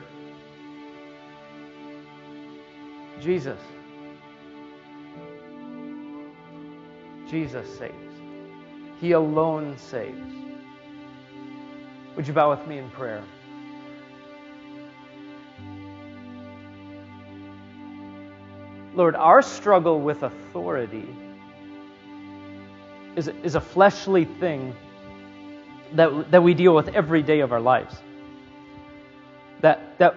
Jesus. 3.19 3.59
Jesus 7.29 7.67
saves. 7.77 7.93
He 9.01 9.11
alone 9.11 9.77
saves. 9.77 10.33
Would 12.15 12.27
you 12.27 12.33
bow 12.33 12.51
with 12.51 12.65
me 12.65 12.77
in 12.77 12.89
prayer? 12.91 13.25
Lord, 18.95 19.15
our 19.15 19.41
struggle 19.41 19.99
with 19.99 20.23
authority 20.23 21.05
is, 23.17 23.27
is 23.43 23.55
a 23.55 23.61
fleshly 23.61 24.25
thing 24.25 24.73
that, 25.93 26.31
that 26.31 26.41
we 26.41 26.53
deal 26.53 26.73
with 26.73 26.87
every 26.89 27.21
day 27.21 27.41
of 27.41 27.51
our 27.51 27.59
lives. 27.59 27.95
That, 29.61 29.97
that 29.99 30.15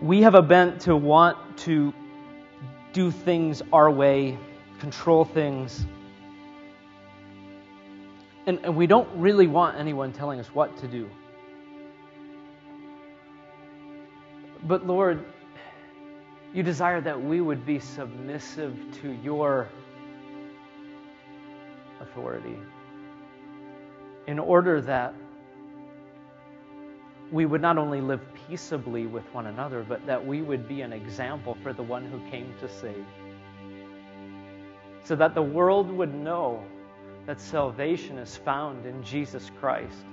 we 0.00 0.22
have 0.22 0.34
a 0.34 0.42
bent 0.42 0.82
to 0.82 0.94
want 0.94 1.58
to 1.58 1.92
do 2.92 3.10
things 3.10 3.62
our 3.72 3.90
way, 3.90 4.38
control 4.78 5.24
things. 5.24 5.84
And, 8.46 8.60
and 8.62 8.76
we 8.76 8.86
don't 8.86 9.08
really 9.16 9.48
want 9.48 9.78
anyone 9.78 10.12
telling 10.12 10.38
us 10.38 10.46
what 10.48 10.76
to 10.78 10.86
do. 10.86 11.10
But 14.62 14.86
Lord, 14.86 15.24
you 16.56 16.62
desire 16.62 17.02
that 17.02 17.22
we 17.22 17.42
would 17.42 17.66
be 17.66 17.78
submissive 17.78 18.74
to 19.02 19.12
your 19.22 19.68
authority 22.00 22.56
in 24.26 24.38
order 24.38 24.80
that 24.80 25.12
we 27.30 27.44
would 27.44 27.60
not 27.60 27.76
only 27.76 28.00
live 28.00 28.22
peaceably 28.48 29.06
with 29.06 29.22
one 29.34 29.48
another, 29.48 29.84
but 29.86 30.06
that 30.06 30.26
we 30.26 30.40
would 30.40 30.66
be 30.66 30.80
an 30.80 30.94
example 30.94 31.58
for 31.62 31.74
the 31.74 31.82
one 31.82 32.06
who 32.06 32.18
came 32.30 32.54
to 32.60 32.68
save. 32.70 33.04
So 35.04 35.14
that 35.14 35.34
the 35.34 35.42
world 35.42 35.90
would 35.90 36.14
know 36.14 36.64
that 37.26 37.38
salvation 37.38 38.16
is 38.16 38.34
found 38.34 38.86
in 38.86 39.02
Jesus 39.02 39.50
Christ, 39.60 40.06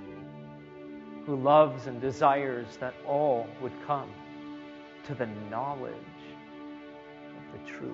who 1.24 1.36
loves 1.36 1.86
and 1.86 2.02
desires 2.02 2.76
that 2.80 2.92
all 3.06 3.46
would 3.62 3.72
come 3.86 4.10
to 5.04 5.14
the 5.14 5.26
knowledge 5.50 5.94
the 7.52 7.70
truth. 7.70 7.92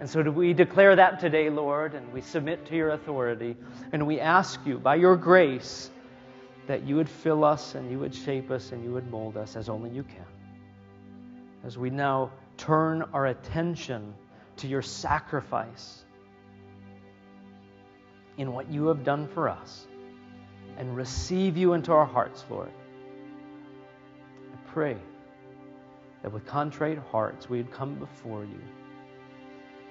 And 0.00 0.08
so 0.08 0.22
we 0.22 0.54
declare 0.54 0.96
that 0.96 1.20
today, 1.20 1.50
Lord, 1.50 1.94
and 1.94 2.10
we 2.12 2.22
submit 2.22 2.64
to 2.66 2.74
your 2.74 2.90
authority, 2.90 3.56
and 3.92 4.06
we 4.06 4.18
ask 4.18 4.58
you, 4.64 4.78
by 4.78 4.94
your 4.94 5.14
grace, 5.16 5.90
that 6.66 6.84
you 6.84 6.96
would 6.96 7.08
fill 7.08 7.44
us 7.44 7.74
and 7.74 7.90
you 7.90 7.98
would 7.98 8.14
shape 8.14 8.50
us 8.50 8.72
and 8.72 8.82
you 8.84 8.92
would 8.92 9.10
mold 9.10 9.36
us 9.36 9.56
as 9.56 9.68
only 9.68 9.90
you 9.90 10.04
can. 10.04 10.24
As 11.64 11.76
we 11.76 11.90
now 11.90 12.30
turn 12.56 13.02
our 13.12 13.26
attention 13.26 14.14
to 14.58 14.68
your 14.68 14.80
sacrifice 14.80 16.04
in 18.38 18.52
what 18.52 18.70
you 18.70 18.86
have 18.86 19.04
done 19.04 19.26
for 19.28 19.48
us 19.48 19.86
and 20.78 20.96
receive 20.96 21.56
you 21.56 21.74
into 21.74 21.92
our 21.92 22.06
hearts, 22.06 22.44
Lord. 22.48 22.70
I 24.52 24.70
pray 24.70 24.96
that 26.22 26.32
with 26.32 26.46
contrite 26.46 26.98
hearts 27.10 27.48
we 27.48 27.58
had 27.58 27.70
come 27.70 27.94
before 27.94 28.44
you 28.44 28.60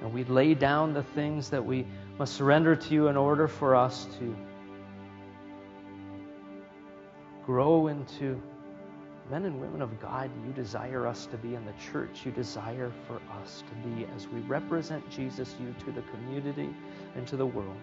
and 0.02 0.14
we'd 0.14 0.30
lay 0.30 0.54
down 0.54 0.94
the 0.94 1.04
things 1.04 1.50
that 1.50 1.64
we 1.64 1.86
must 2.18 2.36
surrender 2.36 2.76
to 2.76 2.94
you 2.94 3.08
in 3.08 3.18
order 3.18 3.48
for 3.48 3.76
us 3.76 4.08
to 4.20 4.36
grow 7.46 7.88
into 7.88 8.42
men 9.30 9.46
and 9.46 9.60
women 9.60 9.82
of 9.82 10.00
God 10.00 10.30
you 10.46 10.54
desire 10.54 11.06
us 11.06 11.26
to 11.28 11.38
be 11.38 11.56
in 11.56 11.66
the 11.66 11.74
church 11.92 12.26
you 12.26 12.32
desire 12.32 12.92
for 13.08 13.22
us 13.42 13.64
to 13.68 13.90
be 13.90 14.08
as 14.16 14.28
we 14.28 14.40
represent 14.42 15.08
Jesus 15.10 15.56
you 15.60 15.74
to 15.86 15.92
the 15.92 16.02
community 16.04 16.70
and 17.16 17.28
to 17.28 17.36
the 17.36 17.46
world. 17.46 17.76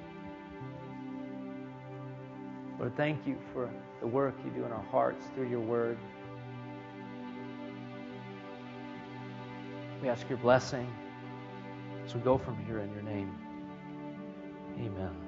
Lord, 2.78 2.94
thank 2.96 3.26
you 3.26 3.36
for 3.52 3.70
the 4.00 4.06
work 4.06 4.34
you 4.44 4.50
do 4.50 4.64
in 4.64 4.72
our 4.72 4.84
hearts 4.90 5.24
through 5.34 5.48
your 5.48 5.60
word. 5.60 5.96
We 10.02 10.08
ask 10.08 10.28
your 10.28 10.38
blessing 10.38 10.92
as 12.04 12.14
we 12.14 12.20
go 12.20 12.38
from 12.38 12.56
here 12.66 12.80
in 12.80 12.92
your 12.92 13.02
name. 13.02 13.34
Amen. 14.78 15.25